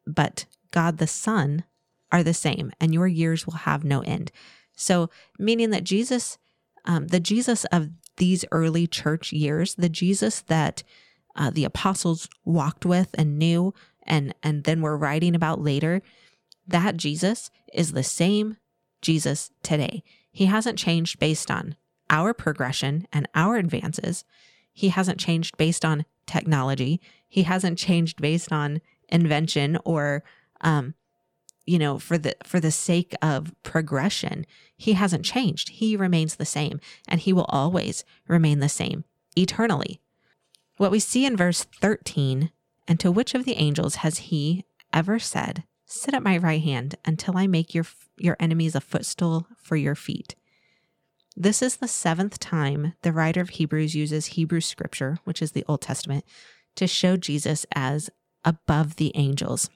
but 0.06 0.44
God 0.70 0.98
the 0.98 1.06
Son 1.06 1.64
are 2.12 2.22
the 2.22 2.34
same, 2.34 2.70
and 2.80 2.94
your 2.94 3.08
years 3.08 3.44
will 3.44 3.54
have 3.54 3.82
no 3.82 4.02
end. 4.02 4.30
So, 4.76 5.10
meaning 5.36 5.70
that 5.70 5.82
Jesus, 5.82 6.38
um, 6.84 7.08
the 7.08 7.18
Jesus 7.18 7.64
of 7.66 7.90
these 8.16 8.44
early 8.52 8.86
church 8.86 9.32
years, 9.32 9.74
the 9.74 9.88
Jesus 9.88 10.40
that 10.42 10.82
uh, 11.36 11.50
the 11.50 11.64
apostles 11.64 12.28
walked 12.44 12.86
with 12.86 13.08
and 13.14 13.38
knew, 13.38 13.74
and 14.04 14.34
and 14.42 14.64
then 14.64 14.80
we're 14.80 14.96
writing 14.96 15.34
about 15.34 15.60
later, 15.60 16.02
that 16.66 16.96
Jesus 16.96 17.50
is 17.72 17.92
the 17.92 18.02
same 18.02 18.56
Jesus 19.02 19.50
today. 19.62 20.02
He 20.30 20.46
hasn't 20.46 20.78
changed 20.78 21.18
based 21.18 21.50
on 21.50 21.76
our 22.10 22.34
progression 22.34 23.06
and 23.12 23.28
our 23.34 23.56
advances. 23.56 24.24
He 24.72 24.88
hasn't 24.88 25.20
changed 25.20 25.56
based 25.56 25.84
on 25.84 26.04
technology. 26.26 27.00
He 27.28 27.42
hasn't 27.44 27.78
changed 27.78 28.20
based 28.20 28.52
on 28.52 28.80
invention 29.08 29.78
or 29.84 30.24
um, 30.60 30.94
you 31.66 31.78
know 31.78 31.98
for 31.98 32.18
the 32.18 32.34
for 32.44 32.60
the 32.60 32.70
sake 32.70 33.14
of 33.22 33.54
progression 33.62 34.46
he 34.76 34.94
hasn't 34.94 35.24
changed 35.24 35.68
he 35.70 35.96
remains 35.96 36.36
the 36.36 36.44
same 36.44 36.80
and 37.08 37.20
he 37.20 37.32
will 37.32 37.46
always 37.48 38.04
remain 38.28 38.60
the 38.60 38.68
same 38.68 39.04
eternally 39.36 40.00
what 40.76 40.90
we 40.90 40.98
see 40.98 41.24
in 41.24 41.36
verse 41.36 41.64
13 41.80 42.50
and 42.86 43.00
to 43.00 43.10
which 43.10 43.34
of 43.34 43.44
the 43.44 43.56
angels 43.56 43.96
has 43.96 44.18
he 44.18 44.64
ever 44.92 45.18
said 45.18 45.64
Sit 45.86 46.14
at 46.14 46.22
my 46.22 46.36
right 46.38 46.62
hand 46.62 46.96
until 47.04 47.36
I 47.36 47.46
make 47.46 47.74
your, 47.74 47.84
your 48.16 48.36
enemies 48.40 48.74
a 48.74 48.80
footstool 48.80 49.46
for 49.56 49.76
your 49.76 49.94
feet. 49.94 50.34
This 51.36 51.62
is 51.62 51.76
the 51.76 51.88
seventh 51.88 52.38
time 52.38 52.94
the 53.02 53.12
writer 53.12 53.40
of 53.40 53.50
Hebrews 53.50 53.94
uses 53.94 54.26
Hebrew 54.26 54.60
scripture, 54.60 55.18
which 55.24 55.42
is 55.42 55.52
the 55.52 55.64
Old 55.68 55.82
Testament, 55.82 56.24
to 56.76 56.86
show 56.86 57.16
Jesus 57.16 57.66
as 57.74 58.08
above 58.44 58.96
the 58.96 59.12
angels. 59.14 59.68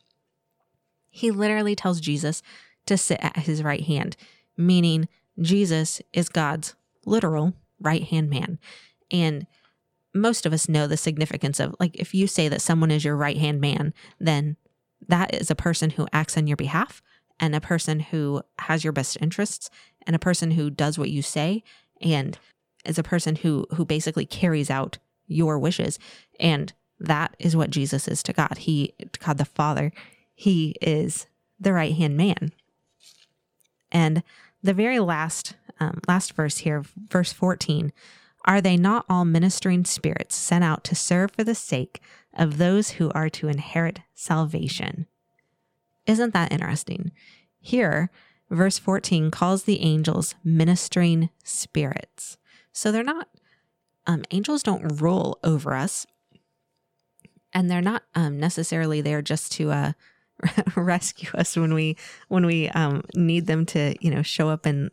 He 1.18 1.30
literally 1.30 1.74
tells 1.76 2.00
Jesus 2.00 2.42
to 2.86 2.96
sit 2.96 3.18
at 3.20 3.38
his 3.38 3.62
right 3.62 3.82
hand, 3.82 4.16
meaning 4.56 5.08
Jesus 5.40 6.00
is 6.12 6.28
God's 6.28 6.74
literal 7.04 7.54
right 7.80 8.04
hand 8.04 8.30
man. 8.30 8.58
And 9.10 9.46
most 10.14 10.46
of 10.46 10.52
us 10.52 10.68
know 10.68 10.86
the 10.86 10.96
significance 10.96 11.60
of, 11.60 11.74
like, 11.78 11.96
if 11.96 12.14
you 12.14 12.26
say 12.26 12.48
that 12.48 12.62
someone 12.62 12.90
is 12.90 13.04
your 13.04 13.16
right 13.16 13.36
hand 13.36 13.60
man, 13.60 13.94
then 14.18 14.56
that 15.06 15.34
is 15.34 15.50
a 15.50 15.54
person 15.54 15.90
who 15.90 16.08
acts 16.12 16.36
on 16.36 16.46
your 16.46 16.56
behalf 16.56 17.02
and 17.38 17.54
a 17.54 17.60
person 17.60 18.00
who 18.00 18.42
has 18.58 18.82
your 18.82 18.92
best 18.92 19.16
interests 19.20 19.70
and 20.06 20.16
a 20.16 20.18
person 20.20 20.52
who 20.52 20.70
does 20.70 20.98
what 20.98 21.10
you 21.10 21.22
say 21.22 21.62
and 22.00 22.38
is 22.84 22.98
a 22.98 23.02
person 23.02 23.36
who 23.36 23.66
who 23.74 23.84
basically 23.84 24.26
carries 24.26 24.70
out 24.70 24.98
your 25.26 25.58
wishes 25.58 25.98
and 26.40 26.72
that 26.98 27.36
is 27.38 27.54
what 27.54 27.70
Jesus 27.70 28.08
is 28.08 28.22
to 28.24 28.32
God. 28.32 28.58
He 28.58 28.94
to 29.12 29.20
God 29.20 29.38
the 29.38 29.44
Father, 29.44 29.92
he 30.38 30.76
is 30.80 31.26
the 31.58 31.72
right-hand 31.72 32.16
man. 32.16 32.52
And 33.90 34.22
the 34.62 34.72
very 34.72 35.00
last 35.00 35.56
um, 35.80 36.00
last 36.06 36.32
verse 36.32 36.58
here, 36.58 36.84
verse 36.96 37.32
14, 37.32 37.92
are 38.44 38.60
they 38.60 38.76
not 38.76 39.04
all 39.08 39.24
ministering 39.24 39.84
spirits 39.84 40.36
sent 40.36 40.62
out 40.62 40.84
to 40.84 40.94
serve 40.94 41.32
for 41.32 41.42
the 41.42 41.54
sake 41.54 42.00
of 42.36 42.58
those 42.58 42.90
who 42.90 43.10
are 43.10 43.28
to 43.28 43.48
inherit 43.48 44.00
salvation. 44.14 45.06
Isn't 46.06 46.32
that 46.34 46.52
interesting? 46.52 47.10
Here, 47.58 48.10
verse 48.48 48.78
14 48.78 49.32
calls 49.32 49.64
the 49.64 49.82
angels 49.82 50.36
ministering 50.44 51.30
spirits. 51.42 52.38
So 52.72 52.92
they're 52.92 53.02
not, 53.02 53.28
um, 54.06 54.22
angels 54.30 54.62
don't 54.62 55.00
rule 55.00 55.38
over 55.42 55.74
us, 55.74 56.06
and 57.52 57.68
they're 57.68 57.80
not 57.80 58.04
um, 58.14 58.38
necessarily 58.38 59.00
there 59.00 59.20
just 59.20 59.50
to 59.52 59.72
uh, 59.72 59.92
rescue 60.76 61.30
us 61.34 61.56
when 61.56 61.74
we 61.74 61.96
when 62.28 62.46
we 62.46 62.68
um, 62.70 63.02
need 63.14 63.46
them 63.46 63.66
to 63.66 63.94
you 64.00 64.10
know 64.10 64.22
show 64.22 64.48
up 64.48 64.66
in 64.66 64.90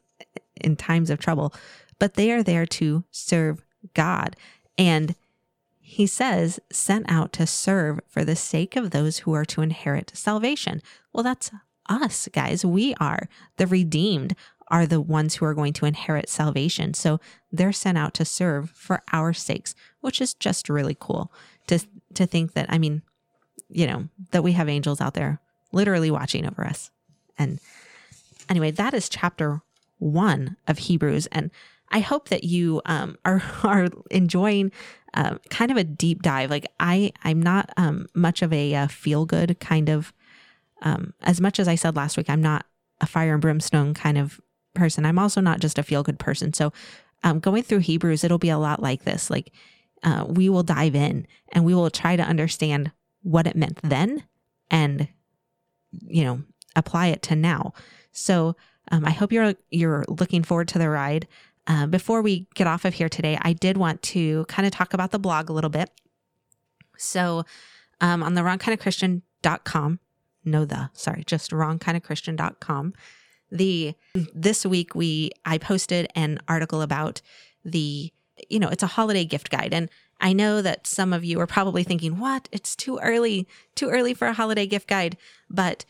in 0.61 0.75
times 0.75 1.09
of 1.09 1.19
trouble 1.19 1.53
but 1.99 2.15
they 2.15 2.31
are 2.31 2.43
there 2.43 2.65
to 2.65 3.03
serve 3.11 3.63
god 3.93 4.35
and 4.77 5.15
he 5.87 6.07
says, 6.07 6.59
sent 6.71 7.05
out 7.07 7.31
to 7.33 7.45
serve 7.45 7.99
for 8.07 8.25
the 8.25 8.35
sake 8.35 8.75
of 8.75 8.89
those 8.89 9.19
who 9.19 9.33
are 9.33 9.45
to 9.45 9.61
inherit 9.61 10.11
salvation. 10.15 10.81
Well, 11.13 11.23
that's 11.23 11.51
us, 11.87 12.27
guys. 12.33 12.65
We 12.65 12.95
are 12.95 13.29
the 13.57 13.67
redeemed, 13.67 14.35
are 14.69 14.87
the 14.87 14.99
ones 14.99 15.35
who 15.35 15.45
are 15.45 15.53
going 15.53 15.73
to 15.73 15.85
inherit 15.85 16.27
salvation. 16.27 16.95
So 16.95 17.19
they're 17.51 17.71
sent 17.71 17.99
out 17.99 18.15
to 18.15 18.25
serve 18.25 18.71
for 18.71 19.03
our 19.13 19.31
sakes, 19.31 19.75
which 20.01 20.19
is 20.19 20.33
just 20.33 20.69
really 20.69 20.97
cool 20.99 21.31
to 21.67 21.79
to 22.15 22.25
think 22.25 22.53
that 22.53 22.65
I 22.67 22.79
mean, 22.79 23.03
you 23.69 23.87
know, 23.87 24.07
that 24.31 24.43
we 24.43 24.53
have 24.53 24.69
angels 24.69 25.01
out 25.01 25.13
there 25.13 25.39
literally 25.71 26.11
watching 26.11 26.45
over 26.45 26.65
us. 26.65 26.91
And 27.37 27.59
anyway, 28.49 28.71
that 28.71 28.93
is 28.93 29.09
chapter 29.09 29.61
1 29.99 30.57
of 30.67 30.77
Hebrews 30.77 31.27
and 31.27 31.51
I 31.91 31.99
hope 31.99 32.29
that 32.29 32.43
you 32.43 32.81
um, 32.85 33.17
are 33.25 33.41
are 33.63 33.87
enjoying 34.11 34.71
uh, 35.13 35.37
kind 35.49 35.71
of 35.71 35.77
a 35.77 35.83
deep 35.83 36.21
dive. 36.21 36.49
Like 36.49 36.67
I, 36.79 37.13
I'm 37.23 37.41
not 37.41 37.69
um, 37.77 38.07
much 38.13 38.41
of 38.41 38.51
a, 38.51 38.73
a 38.73 38.83
uh, 38.83 38.87
feel 38.87 39.25
good 39.25 39.59
kind 39.59 39.89
of. 39.89 40.13
Um, 40.81 41.13
as 41.21 41.39
much 41.39 41.59
as 41.59 41.67
I 41.67 41.75
said 41.75 41.95
last 41.95 42.17
week, 42.17 42.29
I'm 42.29 42.41
not 42.41 42.65
a 42.99 43.07
fire 43.07 43.33
and 43.33 43.41
brimstone 43.41 43.93
kind 43.93 44.17
of 44.17 44.41
person. 44.73 45.05
I'm 45.05 45.17
also 45.17 45.39
not 45.39 45.61
just 45.61 45.79
a 45.79 45.83
feel 45.83 46.03
good 46.03 46.19
person. 46.19 46.53
So, 46.53 46.73
um, 47.23 47.39
going 47.39 47.63
through 47.63 47.79
Hebrews, 47.79 48.23
it'll 48.23 48.37
be 48.37 48.49
a 48.49 48.57
lot 48.57 48.81
like 48.81 49.03
this. 49.03 49.29
Like 49.29 49.51
uh, 50.03 50.25
we 50.27 50.49
will 50.49 50.63
dive 50.63 50.95
in 50.95 51.27
and 51.53 51.63
we 51.63 51.73
will 51.73 51.89
try 51.89 52.15
to 52.15 52.23
understand 52.23 52.91
what 53.25 53.47
it 53.47 53.55
meant 53.55 53.79
then 53.83 54.23
and, 54.69 55.07
you 55.91 56.23
know, 56.23 56.43
apply 56.75 57.07
it 57.07 57.23
to 57.23 57.35
now. 57.35 57.73
So 58.11 58.55
um, 58.91 59.03
I 59.03 59.09
hope 59.09 59.31
you're 59.31 59.55
you're 59.71 60.05
looking 60.07 60.43
forward 60.43 60.67
to 60.69 60.79
the 60.79 60.89
ride. 60.89 61.27
Uh, 61.65 61.87
before 61.87 62.21
we 62.21 62.47
get 62.53 62.67
off 62.67 62.85
of 62.85 62.93
here 62.93 63.09
today, 63.09 63.37
I 63.41 63.53
did 63.53 63.77
want 63.77 64.03
to 64.03 64.45
kind 64.45 64.67
of 64.67 64.71
talk 64.71 64.93
about 64.93 65.09
the 65.09 65.17
blog 65.17 65.49
a 65.49 65.53
little 65.53 65.71
bit. 65.71 65.89
So 66.97 67.45
um, 67.99 68.21
on 68.21 68.35
the 68.35 68.41
wrongkindofchristian.com, 68.41 69.99
no 70.43 70.65
the, 70.65 70.91
sorry, 70.93 71.23
just 71.25 71.49
wrongkindofchristian.com. 71.49 72.93
The 73.51 73.95
this 74.35 74.65
week 74.65 74.93
we 74.93 75.31
I 75.45 75.57
posted 75.57 76.07
an 76.15 76.39
article 76.47 76.83
about 76.83 77.21
the 77.63 78.11
you 78.49 78.59
know, 78.59 78.67
it's 78.67 78.83
a 78.83 78.87
holiday 78.87 79.25
gift 79.25 79.49
guide 79.49 79.73
and 79.73 79.89
I 80.25 80.33
know 80.33 80.63
that 80.63 80.87
some 80.87 81.13
of 81.13 81.23
you 81.23 81.39
are 81.39 81.45
probably 81.45 81.83
thinking, 81.83 82.17
"What? 82.17 82.49
It's 82.51 82.75
too 82.75 82.97
early, 82.97 83.47
too 83.75 83.89
early 83.89 84.15
for 84.15 84.27
a 84.27 84.33
holiday 84.33 84.65
gift 84.65 84.87
guide." 84.87 85.17
But 85.51 85.85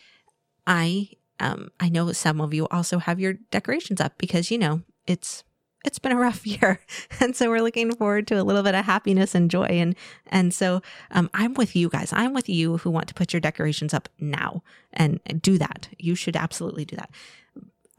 I 0.67 1.11
um 1.39 1.69
I 1.79 1.87
know 1.87 2.11
some 2.11 2.41
of 2.41 2.53
you 2.53 2.67
also 2.67 2.97
have 2.99 3.17
your 3.17 3.35
decorations 3.49 4.01
up 4.01 4.17
because 4.17 4.51
you 4.51 4.57
know, 4.57 4.81
it's 5.07 5.45
it's 5.85 5.99
been 5.99 6.11
a 6.11 6.17
rough 6.17 6.45
year. 6.55 6.81
And 7.21 7.33
so 7.33 7.49
we're 7.49 7.61
looking 7.61 7.95
forward 7.95 8.27
to 8.27 8.35
a 8.35 8.43
little 8.43 8.61
bit 8.61 8.75
of 8.75 8.83
happiness 8.83 9.35
and 9.35 9.49
joy. 9.49 9.67
And 9.67 9.95
and 10.27 10.53
so 10.53 10.81
um, 11.11 11.29
i'm 11.33 11.53
with 11.53 11.73
you 11.73 11.87
guys. 11.87 12.11
I'm 12.11 12.33
with 12.33 12.49
you 12.49 12.79
who 12.79 12.91
want 12.91 13.07
to 13.07 13.13
put 13.13 13.31
your 13.31 13.39
decorations 13.39 13.93
up 13.93 14.09
now 14.19 14.63
and 14.91 15.21
do 15.41 15.57
that. 15.59 15.87
You 15.97 16.13
should 16.13 16.35
absolutely 16.35 16.83
do 16.83 16.97
that. 16.97 17.09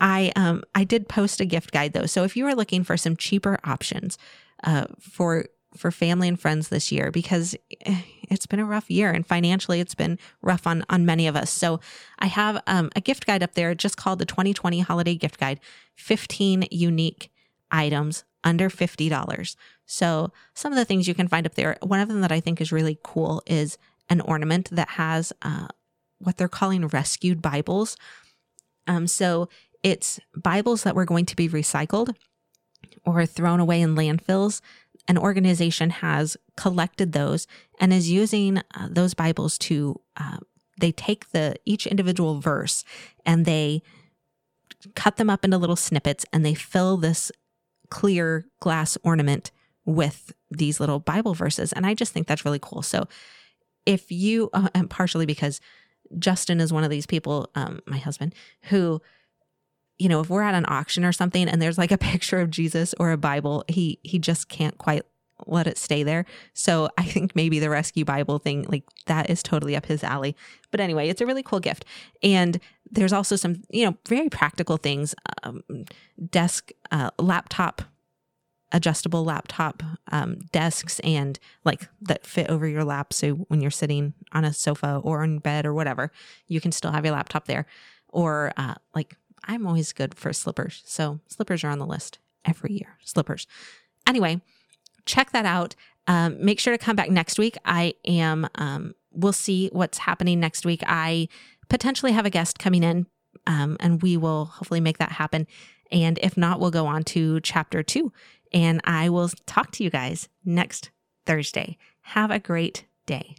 I 0.02 0.32
um 0.36 0.64
i 0.74 0.84
did 0.84 1.08
post 1.08 1.40
a 1.40 1.46
gift 1.46 1.72
guide 1.72 1.94
though. 1.94 2.04
So 2.04 2.24
if 2.24 2.36
you 2.36 2.46
are 2.46 2.54
looking 2.54 2.84
for 2.84 2.98
some 2.98 3.16
cheaper 3.16 3.58
options 3.64 4.18
uh, 4.64 4.86
for 5.00 5.46
for 5.76 5.90
family 5.90 6.28
and 6.28 6.40
friends 6.40 6.68
this 6.68 6.90
year 6.90 7.10
because 7.10 7.54
eh, 7.82 8.02
it's 8.28 8.46
been 8.46 8.60
a 8.60 8.64
rough 8.64 8.90
year 8.90 9.10
and 9.10 9.26
financially 9.26 9.80
it's 9.80 9.94
been 9.94 10.18
rough 10.42 10.66
on 10.66 10.84
on 10.88 11.06
many 11.06 11.26
of 11.26 11.36
us. 11.36 11.50
So 11.50 11.80
I 12.18 12.26
have 12.26 12.62
um, 12.66 12.90
a 12.96 13.00
gift 13.00 13.26
guide 13.26 13.42
up 13.42 13.54
there 13.54 13.74
just 13.74 13.96
called 13.96 14.18
the 14.18 14.24
2020 14.24 14.80
Holiday 14.80 15.14
Gift 15.14 15.38
Guide, 15.38 15.60
15 15.96 16.66
unique 16.70 17.30
items 17.70 18.24
under 18.44 18.70
$50. 18.70 19.56
So, 19.84 20.32
some 20.54 20.72
of 20.72 20.78
the 20.78 20.84
things 20.84 21.08
you 21.08 21.14
can 21.14 21.28
find 21.28 21.46
up 21.46 21.54
there, 21.54 21.76
one 21.82 22.00
of 22.00 22.08
them 22.08 22.20
that 22.20 22.32
I 22.32 22.40
think 22.40 22.60
is 22.60 22.72
really 22.72 22.98
cool 23.02 23.42
is 23.46 23.76
an 24.08 24.20
ornament 24.20 24.68
that 24.70 24.90
has 24.90 25.32
uh, 25.42 25.66
what 26.18 26.36
they're 26.36 26.48
calling 26.48 26.86
rescued 26.86 27.42
Bibles. 27.42 27.96
Um, 28.86 29.06
so, 29.06 29.48
it's 29.82 30.20
Bibles 30.34 30.84
that 30.84 30.94
were 30.94 31.04
going 31.04 31.26
to 31.26 31.36
be 31.36 31.48
recycled 31.48 32.14
or 33.04 33.26
thrown 33.26 33.60
away 33.60 33.80
in 33.80 33.94
landfills. 33.94 34.60
An 35.08 35.18
organization 35.18 35.90
has 35.90 36.36
collected 36.56 37.12
those 37.12 37.46
and 37.78 37.92
is 37.92 38.10
using 38.10 38.58
uh, 38.58 38.88
those 38.90 39.14
Bibles 39.14 39.58
to, 39.58 40.00
uh, 40.16 40.38
they 40.80 40.92
take 40.92 41.30
the 41.30 41.56
each 41.64 41.86
individual 41.86 42.40
verse 42.40 42.84
and 43.24 43.44
they 43.44 43.82
cut 44.94 45.16
them 45.16 45.30
up 45.30 45.44
into 45.44 45.58
little 45.58 45.76
snippets 45.76 46.24
and 46.32 46.44
they 46.44 46.54
fill 46.54 46.96
this 46.96 47.32
clear 47.90 48.46
glass 48.60 48.98
ornament 49.02 49.50
with 49.84 50.32
these 50.50 50.80
little 50.80 50.98
Bible 50.98 51.34
verses. 51.34 51.72
And 51.72 51.86
I 51.86 51.94
just 51.94 52.12
think 52.12 52.26
that's 52.26 52.44
really 52.44 52.58
cool. 52.60 52.82
So 52.82 53.06
if 53.84 54.10
you, 54.10 54.50
and 54.74 54.90
partially 54.90 55.26
because 55.26 55.60
Justin 56.18 56.60
is 56.60 56.72
one 56.72 56.84
of 56.84 56.90
these 56.90 57.06
people, 57.06 57.50
um, 57.54 57.80
my 57.86 57.98
husband, 57.98 58.34
who, 58.64 59.00
you 59.98 60.08
know, 60.08 60.20
if 60.20 60.28
we're 60.28 60.42
at 60.42 60.54
an 60.54 60.66
auction 60.68 61.04
or 61.04 61.12
something 61.12 61.48
and 61.48 61.60
there's 61.60 61.78
like 61.78 61.92
a 61.92 61.98
picture 62.12 62.40
of 62.40 62.50
Jesus 62.50 62.94
or 62.98 63.12
a 63.12 63.16
Bible, 63.16 63.64
he 63.68 63.98
he 64.02 64.18
just 64.18 64.48
can't 64.48 64.76
quite 64.78 65.02
let 65.46 65.66
it 65.66 65.76
stay 65.76 66.02
there. 66.02 66.24
So 66.54 66.88
I 66.96 67.04
think 67.04 67.36
maybe 67.36 67.58
the 67.58 67.70
rescue 67.70 68.04
Bible 68.04 68.38
thing, 68.38 68.64
like 68.68 68.84
that 69.06 69.28
is 69.28 69.42
totally 69.42 69.76
up 69.76 69.86
his 69.86 70.02
alley. 70.02 70.34
But 70.70 70.80
anyway, 70.80 71.08
it's 71.08 71.20
a 71.20 71.26
really 71.26 71.42
cool 71.42 71.60
gift. 71.60 71.84
And 72.22 72.58
there's 72.90 73.12
also 73.12 73.36
some, 73.36 73.62
you 73.70 73.84
know, 73.84 73.96
very 74.08 74.28
practical 74.28 74.76
things 74.76 75.14
um, 75.42 75.62
desk, 76.30 76.70
uh, 76.90 77.10
laptop, 77.18 77.82
adjustable 78.72 79.24
laptop 79.24 79.82
um, 80.10 80.38
desks, 80.52 81.00
and 81.00 81.38
like 81.64 81.88
that 82.00 82.26
fit 82.26 82.48
over 82.48 82.66
your 82.66 82.84
lap. 82.84 83.12
So 83.12 83.32
when 83.32 83.60
you're 83.60 83.70
sitting 83.70 84.14
on 84.32 84.44
a 84.44 84.52
sofa 84.52 85.00
or 85.02 85.22
in 85.22 85.38
bed 85.38 85.66
or 85.66 85.74
whatever, 85.74 86.10
you 86.46 86.60
can 86.60 86.72
still 86.72 86.92
have 86.92 87.04
your 87.04 87.14
laptop 87.14 87.46
there. 87.46 87.66
Or 88.08 88.52
uh, 88.56 88.74
like, 88.94 89.16
I'm 89.46 89.66
always 89.66 89.92
good 89.92 90.14
for 90.14 90.32
slippers. 90.32 90.82
So 90.86 91.20
slippers 91.28 91.64
are 91.64 91.70
on 91.70 91.78
the 91.78 91.86
list 91.86 92.18
every 92.44 92.72
year. 92.72 92.98
Slippers. 93.04 93.46
Anyway, 94.06 94.40
check 95.04 95.32
that 95.32 95.46
out. 95.46 95.74
Um, 96.06 96.44
make 96.44 96.60
sure 96.60 96.76
to 96.76 96.82
come 96.82 96.96
back 96.96 97.10
next 97.10 97.38
week. 97.38 97.56
I 97.64 97.94
am, 98.04 98.48
um, 98.54 98.94
we'll 99.12 99.32
see 99.32 99.70
what's 99.72 99.98
happening 99.98 100.38
next 100.38 100.64
week. 100.64 100.82
I 100.86 101.28
potentially 101.68 102.12
have 102.12 102.26
a 102.26 102.30
guest 102.30 102.58
coming 102.58 102.82
in, 102.82 103.06
um, 103.46 103.76
and 103.80 104.02
we 104.02 104.16
will 104.16 104.46
hopefully 104.46 104.80
make 104.80 104.98
that 104.98 105.12
happen. 105.12 105.46
And 105.90 106.18
if 106.22 106.36
not, 106.36 106.60
we'll 106.60 106.70
go 106.70 106.86
on 106.86 107.04
to 107.04 107.40
chapter 107.40 107.82
two. 107.82 108.12
And 108.52 108.80
I 108.84 109.08
will 109.08 109.28
talk 109.46 109.72
to 109.72 109.84
you 109.84 109.90
guys 109.90 110.28
next 110.44 110.90
Thursday. 111.26 111.76
Have 112.02 112.30
a 112.30 112.38
great 112.38 112.86
day. 113.06 113.36